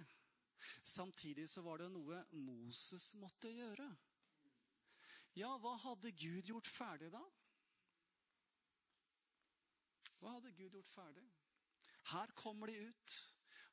Samtidig 0.83 1.47
så 1.51 1.63
var 1.63 1.83
det 1.83 1.93
noe 1.95 2.25
Moses 2.35 3.13
måtte 3.21 3.53
gjøre. 3.53 3.87
Ja, 5.39 5.53
hva 5.63 5.77
hadde 5.85 6.11
Gud 6.19 6.49
gjort 6.51 6.67
ferdig 6.67 7.13
da? 7.15 7.23
Hva 10.19 10.35
hadde 10.37 10.55
Gud 10.57 10.75
gjort 10.75 10.91
ferdig? 10.93 11.27
Her 12.13 12.33
kommer 12.39 12.71
de 12.71 12.89
ut. 12.89 13.17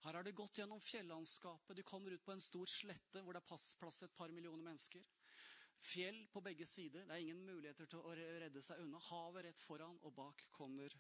Her 0.06 0.20
har 0.20 0.26
de 0.28 0.36
gått 0.38 0.60
gjennom 0.60 0.82
fjellandskapet. 0.84 1.78
De 1.78 1.84
kommer 1.88 2.14
ut 2.14 2.26
på 2.26 2.36
en 2.36 2.44
stor 2.44 2.70
slette 2.70 3.24
hvor 3.24 3.34
det 3.34 3.42
er 3.42 3.50
plass 3.50 3.74
til 3.80 4.10
et 4.10 4.18
par 4.18 4.34
millioner 4.34 4.62
mennesker. 4.68 5.08
Fjell 5.86 6.20
på 6.34 6.42
begge 6.46 6.66
sider. 6.70 7.06
Det 7.06 7.16
er 7.16 7.24
ingen 7.24 7.42
muligheter 7.46 7.90
til 7.90 8.06
å 8.06 8.14
redde 8.16 8.62
seg 8.64 8.84
unna. 8.84 9.02
Havet 9.10 9.48
rett 9.48 9.62
foran, 9.62 9.98
og 10.06 10.14
bak 10.18 10.46
kommer 10.56 10.94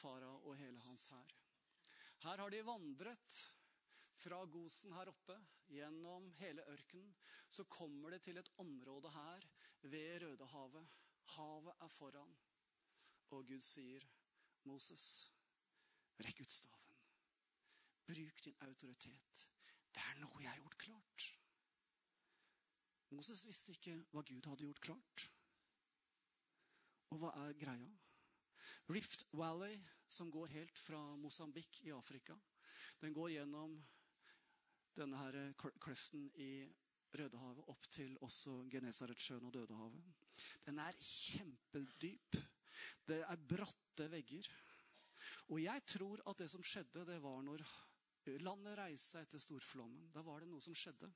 farao 0.00 0.40
og 0.48 0.56
hele 0.60 0.80
hans 0.86 1.08
hær. 1.12 1.36
Her 2.24 2.42
har 2.42 2.50
de 2.52 2.64
vandret 2.66 3.38
fra 4.18 4.40
Gosen 4.50 4.92
her 4.96 5.10
oppe 5.12 5.36
gjennom 5.70 6.30
hele 6.40 6.64
ørkenen. 6.72 7.12
Så 7.48 7.64
kommer 7.70 8.14
de 8.14 8.22
til 8.24 8.40
et 8.40 8.50
område 8.64 9.12
her 9.14 9.46
ved 9.82 10.24
Rødehavet. 10.24 10.96
Havet 11.36 11.84
er 11.84 11.92
foran. 11.92 12.36
Og 13.36 13.44
Gud 13.46 13.60
sier, 13.64 14.04
'Moses, 14.64 15.32
rekk 16.24 16.40
ut 16.40 16.52
staven. 16.52 16.96
Bruk 18.06 18.44
din 18.44 18.56
autoritet. 18.66 19.48
Det 19.94 20.02
er 20.02 20.20
noe 20.22 20.42
jeg 20.42 20.50
har 20.50 20.62
gjort 20.62 20.78
klart.' 20.78 21.28
Moses 23.10 23.46
visste 23.48 23.72
ikke 23.72 23.94
hva 24.12 24.22
Gud 24.22 24.46
hadde 24.50 24.66
gjort 24.66 24.80
klart. 24.84 25.28
Og 27.08 27.22
hva 27.22 27.30
er 27.46 27.54
greia? 27.56 27.94
Rift 28.92 29.24
Valley, 29.32 29.78
som 30.08 30.30
går 30.30 30.52
helt 30.52 30.78
fra 30.78 31.00
Mosambik 31.16 31.80
i 31.84 31.92
Afrika, 31.94 32.36
den 33.00 33.14
går 33.16 33.32
gjennom 33.32 33.78
denne 34.96 35.16
her 35.22 35.52
kløften 35.80 36.28
i 36.34 36.68
Rødehavet 37.16 37.68
opp 37.72 37.86
til 37.88 38.16
også 38.20 38.58
Genesaretsjøen 38.70 39.46
og 39.48 39.54
Dødehavet. 39.54 40.08
Den 40.66 40.78
er 40.82 40.96
kjempedyp. 41.00 42.36
Det 43.06 43.20
er 43.24 43.46
bratte 43.50 44.08
vegger. 44.12 44.48
Og 45.52 45.62
jeg 45.62 45.84
tror 45.88 46.22
at 46.30 46.42
det 46.42 46.50
som 46.52 46.64
skjedde, 46.64 47.06
det 47.08 47.18
var 47.22 47.40
når 47.44 47.64
landet 48.44 48.76
reiste 48.78 49.14
seg 49.14 49.26
etter 49.26 49.42
storflommen. 49.42 50.10
Da 50.12 50.22
var 50.26 50.42
det 50.42 50.50
noe 50.50 50.62
som 50.62 50.76
skjedde. 50.76 51.10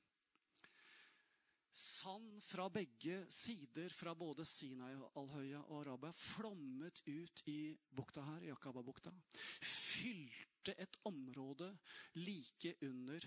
Sand 1.73 2.37
fra 2.45 2.67
begge 2.69 3.23
sider, 3.33 3.89
fra 3.89 4.13
både 4.13 4.45
Sinai-alhøya 4.45 5.63
og 5.63 5.79
Arabia, 5.79 6.13
flommet 6.13 7.01
ut 7.07 7.41
i 7.49 7.73
bukta 7.89 8.21
her, 8.27 8.43
Jakaba-bukta. 8.51 9.13
Fylte 9.65 10.75
et 10.77 10.99
område 11.09 11.71
like 12.19 12.75
under 12.85 13.25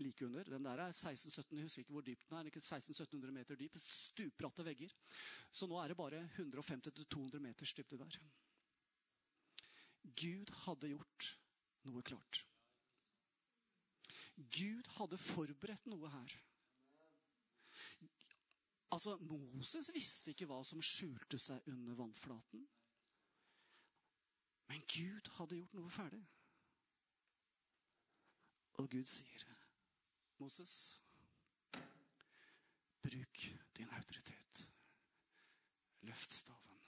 like 0.00 0.24
under. 0.26 0.44
Den 0.44 0.64
der 0.64 0.80
er 0.82 0.92
16-17, 0.92 1.56
jeg 1.56 1.62
husker 1.62 1.82
ikke 1.84 1.92
hvor 1.92 2.06
dyp 2.06 2.24
den 2.28 2.38
er. 2.38 2.48
ikke 2.50 2.60
1600-1700 2.60 3.30
meter 3.30 3.56
dyp. 3.56 3.76
Stupbratte 3.78 4.64
vegger. 4.64 4.94
Så 5.50 5.66
nå 5.66 5.78
er 5.82 5.88
det 5.88 5.96
bare 5.96 6.24
150-200 6.38 7.38
meters 7.38 7.74
dybde 7.74 7.98
der. 7.98 8.18
Gud 10.04 10.50
hadde 10.64 10.88
gjort 10.88 11.30
noe 11.84 12.02
klart. 12.02 12.44
Gud 14.36 14.90
hadde 14.98 15.18
forberedt 15.18 15.86
noe 15.86 16.10
her. 16.10 16.36
Altså, 18.94 19.16
Moses 19.26 19.90
visste 19.94 20.30
ikke 20.30 20.46
hva 20.46 20.60
som 20.66 20.82
skjulte 20.82 21.38
seg 21.38 21.66
under 21.70 21.96
vannflaten. 21.98 22.62
Men 24.70 24.84
Gud 24.90 25.30
hadde 25.38 25.58
gjort 25.58 25.74
noe 25.78 25.90
ferdig. 25.90 26.22
Og 28.82 28.90
Gud 28.90 29.06
sier, 29.06 29.44
'Moses, 30.38 31.00
bruk 33.02 33.38
din 33.76 33.88
autoritet. 33.88 34.70
Løft 36.00 36.32
staven. 36.32 36.82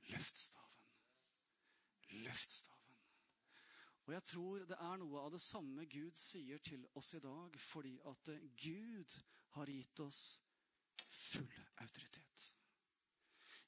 Løft 0.00 0.36
staven. 0.36 0.84
Løft 2.24 2.50
staven.' 2.50 2.78
Og 4.08 4.14
jeg 4.14 4.24
tror 4.24 4.64
det 4.64 4.76
er 4.80 4.96
noe 4.96 5.20
av 5.20 5.32
det 5.34 5.40
samme 5.44 5.84
Gud 5.84 6.16
sier 6.16 6.58
til 6.64 6.86
oss 6.96 7.12
i 7.14 7.20
dag, 7.20 7.58
fordi 7.60 7.98
at 8.08 8.30
Gud 8.56 9.16
har 9.58 9.68
gitt 9.68 10.00
oss 10.00 10.22
full 11.12 11.58
autoritet. 11.76 12.46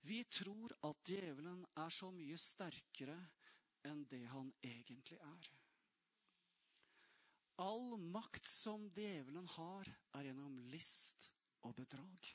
Vi 0.09 0.23
tror 0.33 0.73
at 0.89 1.05
djevelen 1.05 1.67
er 1.77 1.93
så 1.93 2.09
mye 2.15 2.39
sterkere 2.41 3.19
enn 3.85 4.07
det 4.09 4.25
han 4.33 4.49
egentlig 4.65 5.19
er. 5.21 5.51
All 7.61 7.99
makt 8.01 8.47
som 8.49 8.87
djevelen 8.97 9.49
har, 9.57 9.89
er 10.17 10.31
gjennom 10.31 10.57
list 10.73 11.29
og 11.67 11.75
bedrag. 11.77 12.31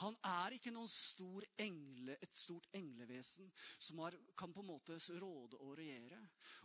Han 0.00 0.16
er 0.26 0.56
ikke 0.56 0.72
noen 0.72 0.90
stor 0.90 1.44
engle, 1.60 2.16
et 2.24 2.34
stort 2.36 2.66
englevesen 2.74 3.50
som 3.76 4.00
har, 4.02 4.16
kan 4.38 4.50
på 4.54 4.64
en 4.64 4.70
måte 4.72 4.96
råde 5.20 5.60
og 5.60 5.76
regjere. 5.78 6.18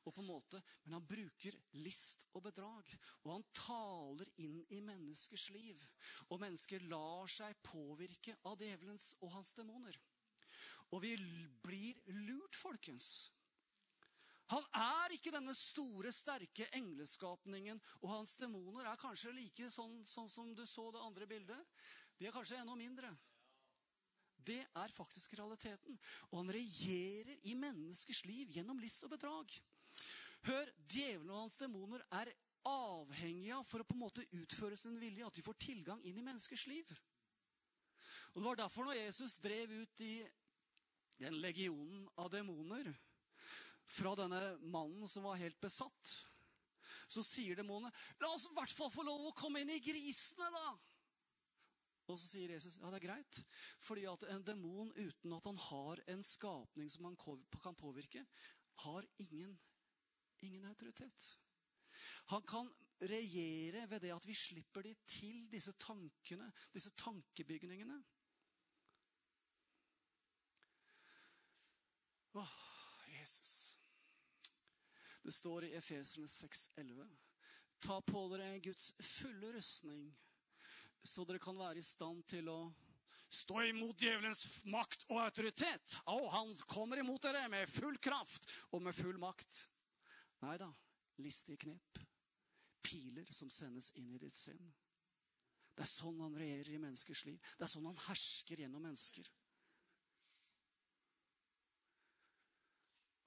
Og 0.05 0.15
på 0.15 0.23
en 0.23 0.29
måte, 0.31 0.61
men 0.85 0.97
han 0.97 1.05
bruker 1.05 1.57
list 1.83 2.25
og 2.33 2.47
bedrag. 2.47 2.89
Og 3.25 3.33
han 3.35 3.47
taler 3.53 4.31
inn 4.41 4.61
i 4.73 4.81
menneskers 4.81 5.49
liv. 5.53 5.83
Og 6.31 6.41
mennesker 6.41 6.87
lar 6.89 7.29
seg 7.29 7.59
påvirke 7.67 8.37
av 8.47 8.57
djevelens 8.63 9.11
og 9.21 9.35
hans 9.35 9.53
demoner. 9.59 9.99
Og 10.95 11.03
vi 11.03 11.13
blir 11.67 11.99
lurt, 12.23 12.55
folkens. 12.57 13.27
Han 14.53 14.63
er 14.79 15.15
ikke 15.15 15.33
denne 15.35 15.51
store, 15.57 16.11
sterke 16.15 16.69
engleskapningen, 16.77 17.81
og 17.99 18.13
hans 18.13 18.37
demoner 18.39 18.87
er 18.87 18.99
kanskje 19.01 19.33
like 19.35 19.67
sånn, 19.73 19.99
sånn 20.07 20.29
som 20.31 20.53
du 20.55 20.63
så 20.65 20.87
det 20.95 21.03
andre 21.03 21.27
bildet. 21.27 21.73
De 22.17 22.29
er 22.29 22.35
kanskje 22.35 22.61
enda 22.61 22.77
mindre. 22.79 23.11
Det 24.47 24.61
er 24.63 24.93
faktisk 24.95 25.35
realiteten. 25.35 25.97
Og 26.31 26.39
han 26.39 26.53
regjerer 26.55 27.43
i 27.49 27.55
menneskers 27.59 28.23
liv 28.29 28.53
gjennom 28.55 28.79
list 28.79 29.03
og 29.03 29.11
bedrag. 29.11 29.51
Hør, 30.47 30.71
djevelen 30.87 31.33
og 31.33 31.41
hans 31.43 31.59
demoner 31.59 32.05
er 32.15 32.31
avhengige 32.67 33.57
av 33.57 33.67
for 33.67 33.83
å 33.83 33.87
på 33.87 33.95
en 33.97 34.03
måte 34.05 34.25
utføre 34.37 34.79
sin 34.79 34.95
vilje, 34.99 35.27
at 35.27 35.35
de 35.35 35.43
får 35.43 35.59
tilgang 35.59 35.99
inn 36.07 36.19
i 36.19 36.23
menneskers 36.23 36.67
liv. 36.71 36.87
Og 38.31 38.39
Det 38.39 38.47
var 38.47 38.61
derfor 38.63 38.87
når 38.87 39.01
Jesus 39.01 39.37
drev 39.43 39.71
ut 39.71 40.01
i 40.05 40.13
den 41.19 41.39
legionen 41.41 42.07
av 42.21 42.29
demoner 42.31 42.93
fra 43.87 44.13
denne 44.19 44.41
mannen 44.67 45.07
som 45.09 45.25
var 45.27 45.39
helt 45.39 45.59
besatt, 45.63 46.13
så 47.07 47.23
sier 47.23 47.55
demonene, 47.55 47.91
'La 48.19 48.29
oss 48.33 48.49
i 48.49 48.53
hvert 48.55 48.73
fall 48.75 48.91
få 48.91 49.03
lov 49.07 49.29
å 49.29 49.35
komme 49.37 49.63
inn 49.63 49.71
i 49.71 49.79
grisene', 49.83 50.51
da. 50.51 50.77
Og 52.07 52.15
så 52.19 52.27
sier 52.29 52.53
Jesus 52.55 52.77
ja, 52.79 52.89
det 52.91 53.01
er 53.01 53.07
greit. 53.09 53.39
Fordi 53.83 54.05
at 54.07 54.23
en 54.31 54.43
demon 54.47 54.91
uten 54.95 55.33
at 55.35 55.47
han 55.49 55.57
har 55.59 56.01
en 56.07 56.23
skapning 56.23 56.89
som 56.91 57.09
han 57.09 57.17
kan 57.19 57.75
påvirke, 57.75 58.23
har 58.85 59.07
ingen, 59.19 59.57
ingen 60.45 60.65
autoritet. 60.69 61.33
Han 62.31 62.45
kan 62.47 62.69
regjere 63.01 63.89
ved 63.89 64.01
det 64.05 64.13
at 64.15 64.27
vi 64.27 64.35
slipper 64.37 64.85
de 64.85 64.93
til, 65.09 65.47
disse 65.51 65.73
tankene, 65.81 66.47
disse 66.73 66.93
tankebygningene. 66.97 67.97
Åh, 72.37 72.55
Jesus. 73.19 73.76
Det 75.27 75.33
står 75.35 75.65
i 75.67 75.73
Efeserne 75.75 76.27
6,11.: 76.31 77.07
Ta 77.83 77.97
på 78.01 78.19
dere 78.31 78.61
Guds 78.63 78.93
fulle 79.03 79.49
rustning, 79.57 80.05
så 81.03 81.25
dere 81.27 81.41
kan 81.43 81.57
være 81.59 81.81
i 81.81 81.83
stand 81.83 82.21
til 82.31 82.47
å 82.47 82.61
stå 83.27 83.65
imot 83.67 83.99
djevelens 83.99 84.45
makt 84.71 85.03
og 85.09 85.19
autoritet. 85.25 85.97
Og 86.13 86.29
han 86.31 86.53
kommer 86.71 87.01
imot 87.03 87.27
dere 87.27 87.43
med 87.51 87.67
full 87.67 87.99
kraft 87.99 88.47
og 88.71 88.85
med 88.85 88.95
full 88.95 89.19
makt. 89.19 89.65
Nei 90.45 90.55
da, 90.63 90.69
listige 91.19 91.59
knep. 91.65 91.99
Piler 92.87 93.27
som 93.35 93.51
sendes 93.51 93.91
inn 93.99 94.13
i 94.15 94.21
ditt 94.23 94.39
sinn. 94.39 94.63
Det 95.75 95.83
er 95.83 95.91
sånn 95.91 96.23
han 96.23 96.39
regjerer 96.39 96.71
i 96.77 96.83
menneskers 96.85 97.25
liv. 97.27 97.51
Det 97.59 97.67
er 97.67 97.73
sånn 97.75 97.91
han 97.91 98.05
hersker 98.07 98.63
gjennom 98.63 98.87
mennesker. 98.87 99.27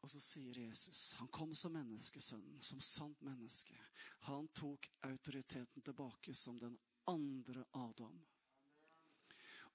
Og 0.00 0.10
så 0.10 0.20
sier 0.22 0.58
Jesus 0.62 1.14
Han 1.20 1.28
kom 1.28 1.54
som 1.54 1.74
menneskesønnen, 1.76 2.60
som 2.64 2.80
sant 2.80 3.20
menneske. 3.24 3.76
Han 4.28 4.48
tok 4.56 4.88
autoriteten 5.08 5.84
tilbake 5.84 6.34
som 6.34 6.58
den 6.58 6.78
andre 7.10 7.64
Adam. 7.76 8.20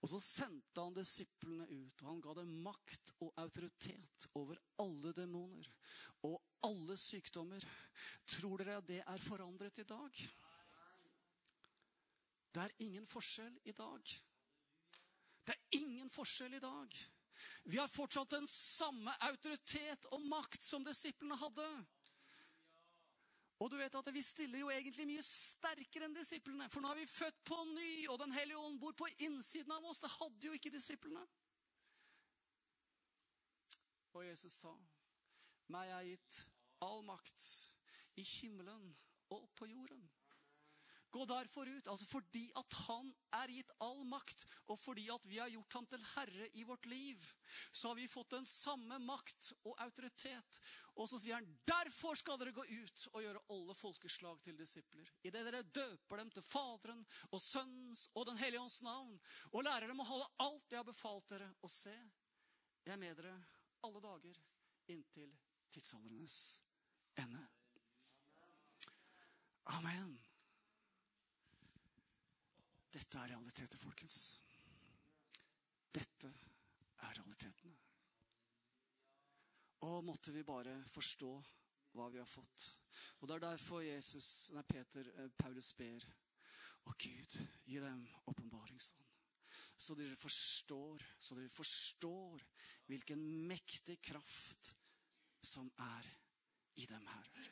Og 0.01 0.09
så 0.11 0.19
sendte 0.21 0.81
han 0.83 0.93
disiplene 0.93 1.65
ut, 1.65 2.01
og 2.03 2.09
han 2.09 2.19
ga 2.21 2.33
dem 2.37 2.51
makt 2.65 3.13
og 3.25 3.31
autoritet 3.41 4.27
over 4.37 4.59
alle 4.81 5.13
demoner 5.17 5.69
og 6.27 6.35
alle 6.67 6.97
sykdommer. 6.99 7.63
Tror 8.29 8.61
dere 8.61 8.83
det 8.85 9.01
er 9.01 9.23
forandret 9.23 9.81
i 9.81 9.87
dag? 9.89 10.21
Det 12.55 12.63
er 12.63 12.75
ingen 12.85 13.07
forskjell 13.09 13.57
i 13.65 13.73
dag. 13.75 14.13
Det 15.45 15.55
er 15.55 15.79
ingen 15.79 16.09
forskjell 16.09 16.53
i 16.53 16.63
dag. 16.63 17.01
Vi 17.63 17.77
har 17.77 17.91
fortsatt 17.91 18.35
den 18.35 18.47
samme 18.47 19.13
autoritet 19.27 20.07
og 20.13 20.23
makt 20.29 20.63
som 20.63 20.85
disiplene 20.85 21.37
hadde. 21.39 21.67
Og 23.63 23.71
du 23.71 23.77
vet 23.79 23.95
at 23.95 24.13
Vi 24.13 24.21
stiller 24.21 24.59
jo 24.59 24.69
egentlig 24.69 25.07
mye 25.07 25.23
sterkere 25.23 26.09
enn 26.09 26.17
disiplene. 26.17 26.67
For 26.69 26.83
nå 26.83 26.91
er 26.91 26.99
vi 26.99 27.07
født 27.07 27.43
på 27.47 27.61
ny, 27.71 28.07
og 28.11 28.19
Den 28.19 28.35
hellige 28.35 28.59
ånd 28.59 28.79
bor 28.79 28.93
på 28.93 29.07
innsiden 29.27 29.71
av 29.71 29.85
oss. 29.85 30.01
Det 30.03 30.11
hadde 30.17 30.47
jo 30.47 30.57
ikke 30.57 30.73
disiplene. 30.73 31.23
Og 34.15 34.25
Jesus 34.25 34.53
sa, 34.53 34.71
'Meg 35.67 35.89
er 35.89 36.03
gitt 36.03 36.47
all 36.81 37.01
makt 37.03 37.47
i 38.15 38.23
himmelen 38.23 38.95
og 39.29 39.49
på 39.55 39.65
jorden'. 39.65 40.07
Gå 41.15 41.23
derfor 41.25 41.69
ut, 41.69 41.87
altså 41.87 42.05
fordi 42.11 42.49
at 42.59 42.75
han 42.89 43.07
er 43.37 43.51
gitt 43.55 43.69
all 43.85 44.01
makt, 44.03 44.41
og 44.67 44.75
fordi 44.81 45.05
at 45.13 45.23
vi 45.31 45.37
har 45.39 45.53
gjort 45.53 45.77
ham 45.77 45.85
til 45.87 46.01
herre 46.09 46.49
i 46.59 46.65
vårt 46.67 46.89
liv, 46.91 47.21
så 47.71 47.87
har 47.87 47.95
vi 47.95 48.07
fått 48.11 48.33
den 48.33 48.47
samme 48.49 48.97
makt 48.99 49.53
og 49.61 49.79
autoritet. 49.85 50.59
Og 50.99 51.07
så 51.07 51.21
sier 51.23 51.37
han, 51.37 51.47
derfor 51.63 52.19
skal 52.19 52.41
dere 52.41 52.51
gå 52.57 52.65
ut 52.67 53.05
og 53.13 53.23
gjøre 53.23 53.45
alle 53.55 53.77
folkeslag 53.79 54.43
til 54.43 54.59
disipler. 54.59 55.07
Idet 55.23 55.45
dere 55.47 55.63
døper 55.63 56.19
dem 56.19 56.35
til 56.35 56.43
Faderen 56.43 57.07
og 57.29 57.39
Sønnens 57.39 58.09
og 58.11 58.27
Den 58.27 58.43
hellige 58.43 58.65
ånds 58.67 58.81
navn, 58.83 59.15
og 59.55 59.63
lærer 59.69 59.87
dem 59.87 60.03
å 60.03 60.09
holde 60.11 60.29
alt 60.43 60.67
jeg 60.67 60.81
har 60.83 60.91
befalt 60.91 61.31
dere, 61.31 61.47
og 61.63 61.71
se, 61.71 61.95
jeg 62.83 62.97
er 62.97 63.03
med 63.07 63.15
dere 63.21 63.39
alle 63.87 64.03
dager 64.03 64.43
inntil 64.91 65.31
tidsaldrenes 65.71 66.39
ende. 67.23 67.47
Amen. 69.79 70.24
Dette 72.95 73.19
er 73.19 73.33
realiteter, 73.33 73.79
folkens. 73.81 74.19
Dette 75.91 76.29
er 77.03 77.17
realitetene. 77.17 77.73
Og 79.83 79.97
måtte 80.07 80.31
vi 80.31 80.45
bare 80.47 80.77
forstå 80.87 81.31
hva 81.95 82.07
vi 82.11 82.21
har 82.21 82.29
fått. 82.29 82.69
Og 83.19 83.27
Det 83.27 83.35
er 83.35 83.43
derfor 83.43 83.83
Jesus, 83.83 84.51
nei, 84.55 84.63
Peter, 84.63 85.09
eh, 85.19 85.27
Paulus 85.37 85.73
ber 85.73 86.05
Å 86.85 86.93
Gud, 87.01 87.35
gi 87.65 87.79
dem 87.81 88.03
åpenbaringsånd. 88.29 89.03
Så 89.77 89.95
dere 89.97 90.15
forstår, 90.15 91.01
så 91.19 91.35
dere 91.35 91.49
forstår 91.49 92.43
hvilken 92.85 93.23
mektig 93.49 93.97
kraft 94.05 94.75
som 95.41 95.71
er 95.81 96.07
i 96.77 96.85
dem 96.85 97.07
her. 97.07 97.51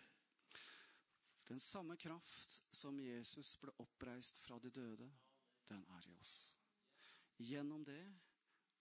Den 1.50 1.60
samme 1.60 1.98
kraft 1.98 2.62
som 2.72 3.00
Jesus 3.02 3.56
ble 3.58 3.74
oppreist 3.82 4.38
fra 4.46 4.60
de 4.60 4.70
døde 4.70 5.10
den 5.74 5.86
er 5.98 6.08
i 6.10 6.16
oss. 6.20 6.36
Gjennom 7.42 7.84
det 7.88 8.04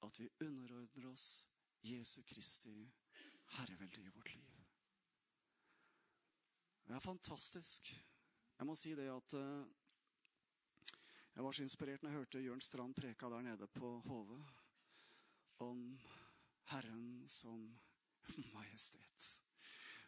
at 0.03 0.19
vi 0.21 0.31
underordner 0.45 1.09
oss 1.13 1.47
Jesu 1.83 2.23
Kristi 2.23 2.77
herrevelde 3.59 4.03
i 4.03 4.09
vårt 4.15 4.35
liv. 4.35 4.59
Det 6.87 6.97
er 6.97 7.05
fantastisk. 7.05 7.93
Jeg 8.59 8.67
må 8.67 8.75
si 8.79 8.95
det 8.99 9.09
at 9.11 9.35
uh, 9.39 9.67
jeg 11.35 11.45
var 11.45 11.55
så 11.57 11.65
inspirert 11.65 12.03
når 12.03 12.11
jeg 12.11 12.19
hørte 12.19 12.43
Jørn 12.45 12.61
Strand 12.61 12.95
preka 12.95 13.31
der 13.33 13.47
nede 13.47 13.69
på 13.73 13.95
Hove 14.07 14.41
om 15.65 15.87
Herren 16.73 17.25
som 17.29 17.65
majestet. 18.57 19.31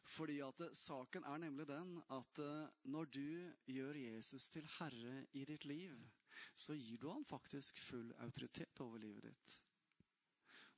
Fordi 0.05 0.41
at 0.45 0.61
uh, 0.61 0.74
Saken 0.76 1.24
er 1.24 1.41
nemlig 1.47 1.66
den 1.70 1.97
at 2.12 2.43
uh, 2.43 2.68
når 2.85 3.05
du 3.05 3.53
gjør 3.66 3.95
Jesus 3.95 4.51
til 4.51 4.68
herre 4.78 5.24
i 5.32 5.45
ditt 5.49 5.64
liv, 5.64 5.97
så 6.55 6.77
gir 6.77 6.99
du 7.01 7.09
han 7.11 7.25
faktisk 7.25 7.81
full 7.83 8.13
autoritet 8.25 8.81
over 8.85 9.03
livet 9.03 9.29
ditt. 9.31 9.59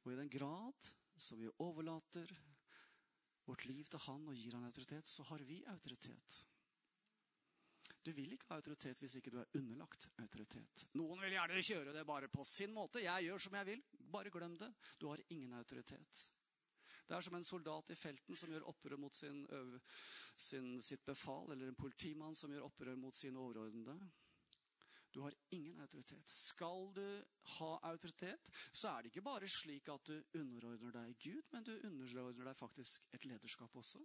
Og 0.05 0.13
i 0.13 0.19
den 0.19 0.31
grad 0.31 0.91
som 1.17 1.41
vi 1.41 1.51
overlater 1.65 2.31
vårt 3.47 3.65
liv 3.67 3.87
til 3.91 4.03
han 4.07 4.29
og 4.29 4.37
gir 4.37 4.55
han 4.55 4.67
autoritet, 4.67 5.09
så 5.09 5.25
har 5.31 5.43
vi 5.47 5.63
autoritet. 5.71 6.45
Du 8.07 8.13
vil 8.15 8.37
ikke 8.37 8.47
ha 8.53 8.61
autoritet 8.61 9.01
hvis 9.03 9.17
ikke 9.19 9.33
du 9.35 9.41
er 9.41 9.59
underlagt 9.59 10.09
autoritet. 10.23 10.87
Noen 10.95 11.19
vil 11.25 11.35
gjerne 11.35 11.63
kjøre 11.69 11.95
det 11.95 12.05
bare 12.07 12.31
på 12.31 12.45
sin 12.47 12.75
måte. 12.75 13.03
Jeg 13.03 13.27
gjør 13.27 13.43
som 13.43 13.57
jeg 13.59 13.67
vil. 13.67 13.83
Bare 14.15 14.31
glem 14.31 14.55
det. 14.61 14.69
Du 15.01 15.09
har 15.11 15.23
ingen 15.35 15.57
autoritet. 15.59 16.21
Det 17.07 17.15
er 17.17 17.23
som 17.23 17.35
en 17.39 17.47
soldat 17.47 17.91
i 17.91 17.99
felten 17.99 18.39
som 18.39 18.51
gjør 18.51 18.69
opprør 18.71 18.99
mot 18.99 19.15
sin, 19.15 19.43
sin, 20.37 20.81
sitt 20.83 21.05
befal, 21.07 21.53
eller 21.53 21.71
en 21.71 21.79
politimann 21.79 22.35
som 22.35 22.51
gjør 22.51 22.67
opprør 22.67 22.99
mot 22.99 23.15
sine 23.15 23.43
overordnede. 23.43 23.95
Du 25.17 25.23
har 25.25 25.35
ingen 25.49 25.81
autoritet. 25.81 26.31
Skal 26.31 26.91
du 26.93 27.25
ha 27.57 27.69
autoritet, 27.89 28.51
så 28.73 28.91
er 28.91 29.03
det 29.03 29.09
ikke 29.09 29.23
bare 29.25 29.49
slik 29.49 29.89
at 29.89 30.11
du 30.11 30.19
underordner 30.37 30.93
deg 30.93 31.15
Gud, 31.25 31.47
men 31.55 31.65
du 31.65 31.73
underordner 31.89 32.51
deg 32.51 32.59
faktisk 32.59 33.07
et 33.17 33.25
lederskap 33.25 33.77
også. 33.81 34.03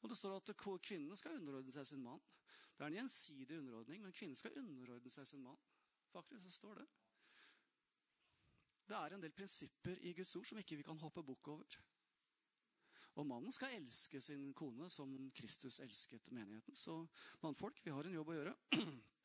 Og 0.00 0.08
Det 0.08 0.18
står 0.20 0.36
at 0.36 0.52
kvinnen 0.62 1.16
skal 1.18 1.34
underordne 1.40 1.74
seg 1.74 1.88
sin 1.90 2.04
mann. 2.04 2.22
Det 2.76 2.84
er 2.84 2.92
en 2.92 3.00
gjensidig 3.00 3.58
underordning, 3.58 4.04
men 4.04 4.14
kvinnen 4.14 4.38
skal 4.38 4.54
underordne 4.60 5.10
seg 5.10 5.26
sin 5.26 5.42
mann. 5.42 5.58
Faktisk 6.12 6.44
så 6.44 6.54
står 6.54 6.78
det. 6.84 6.86
Det 8.86 8.96
er 9.00 9.16
en 9.16 9.26
del 9.26 9.34
prinsipper 9.34 9.98
i 10.06 10.14
Guds 10.14 10.36
ord 10.38 10.46
som 10.46 10.62
ikke 10.62 10.78
vi 10.78 10.86
kan 10.86 11.02
hoppe 11.02 11.26
bukk 11.26 11.50
over. 11.56 11.80
Og 13.16 13.26
mannen 13.26 13.50
skal 13.50 13.74
elske 13.74 14.20
sin 14.22 14.52
kone 14.54 14.86
som 14.92 15.18
Kristus 15.34 15.80
elsket 15.82 16.30
menigheten. 16.30 16.78
Så 16.78 17.00
mannfolk, 17.42 17.82
vi 17.82 17.90
har 17.90 18.06
en 18.06 18.18
jobb 18.20 18.30
å 18.30 18.38
gjøre. 18.38 18.56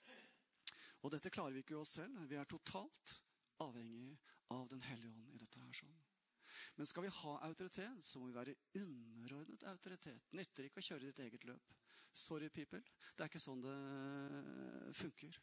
Og 1.01 1.11
dette 1.13 1.31
klarer 1.33 1.55
vi 1.55 1.63
ikke 1.65 1.79
oss 1.79 1.95
selv. 1.97 2.23
Vi 2.29 2.37
er 2.37 2.49
totalt 2.49 3.17
avhengig 3.61 4.17
av 4.51 4.67
Den 4.69 4.81
hellige 4.85 5.11
ånd 5.11 5.35
i 5.35 5.41
dette 5.41 5.59
her. 5.59 5.73
sånn. 5.73 5.99
Men 6.75 6.85
skal 6.85 7.05
vi 7.05 7.13
ha 7.15 7.37
autoritet, 7.47 8.03
så 8.03 8.19
må 8.19 8.27
vi 8.27 8.35
være 8.35 8.55
underordnet 8.81 9.63
autoritet. 9.71 10.33
Nytter 10.35 10.67
ikke 10.67 10.81
å 10.81 10.87
kjøre 10.89 11.07
ditt 11.07 11.21
eget 11.23 11.45
løp. 11.47 11.73
Sorry, 12.13 12.49
people. 12.49 12.81
Det 13.15 13.23
er 13.23 13.31
ikke 13.31 13.39
sånn 13.39 13.63
det 13.63 13.77
funker. 14.99 15.39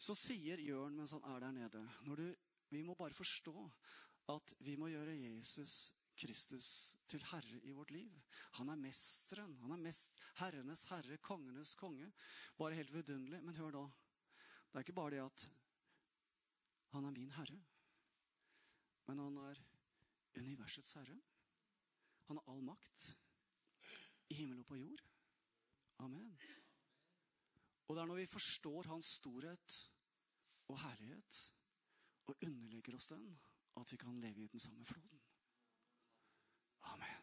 Så 0.00 0.16
sier 0.16 0.60
Jørn 0.60 0.96
mens 0.96 1.14
han 1.16 1.24
er 1.28 1.40
der 1.40 1.56
nede 1.56 1.82
du, 2.16 2.28
Vi 2.70 2.82
må 2.86 2.94
bare 2.94 3.16
forstå 3.16 3.54
at 4.30 4.52
vi 4.60 4.76
må 4.78 4.88
gjøre 4.92 5.16
Jesus 5.16 5.92
Kristus 6.20 6.96
til 7.08 7.22
herre 7.32 7.60
i 7.64 7.72
vårt 7.72 7.90
liv. 7.90 8.12
Han 8.60 8.68
er 8.68 8.78
mesteren. 8.78 9.56
Han 9.62 9.72
er 9.74 9.80
mest, 9.82 10.12
herrenes 10.38 10.84
herre, 10.92 11.16
kongenes 11.18 11.74
konge. 11.74 12.10
Bare 12.58 12.76
helt 12.76 12.92
vidunderlig. 12.92 13.40
Men 13.42 13.56
hør 13.56 13.72
nå. 13.74 13.84
Det 14.70 14.78
er 14.78 14.86
ikke 14.86 14.92
bare 14.92 15.10
det 15.10 15.22
at 15.24 15.46
han 16.94 17.04
er 17.04 17.14
min 17.14 17.30
herre, 17.34 17.58
men 19.06 19.18
han 19.18 19.36
er 19.42 19.62
universets 20.38 20.92
herre. 20.98 21.20
Han 22.30 22.38
har 22.38 22.52
all 22.52 22.62
makt 22.62 23.06
i 24.30 24.34
himmel 24.34 24.62
og 24.62 24.66
på 24.66 24.78
jord. 24.78 25.02
Amen. 25.98 26.38
Og 27.88 27.96
det 27.96 28.02
er 28.02 28.06
når 28.06 28.20
vi 28.22 28.26
forstår 28.26 28.86
hans 28.92 29.06
storhet 29.18 29.78
og 30.70 30.78
herlighet 30.80 31.40
og 32.26 32.36
underlegger 32.46 32.94
oss 32.94 33.10
den, 33.10 33.40
at 33.76 33.92
vi 33.92 33.96
kan 33.96 34.20
leve 34.20 34.44
i 34.44 34.52
den 34.52 34.60
samme 34.60 34.84
floden. 34.86 35.20
Amen. 36.82 37.19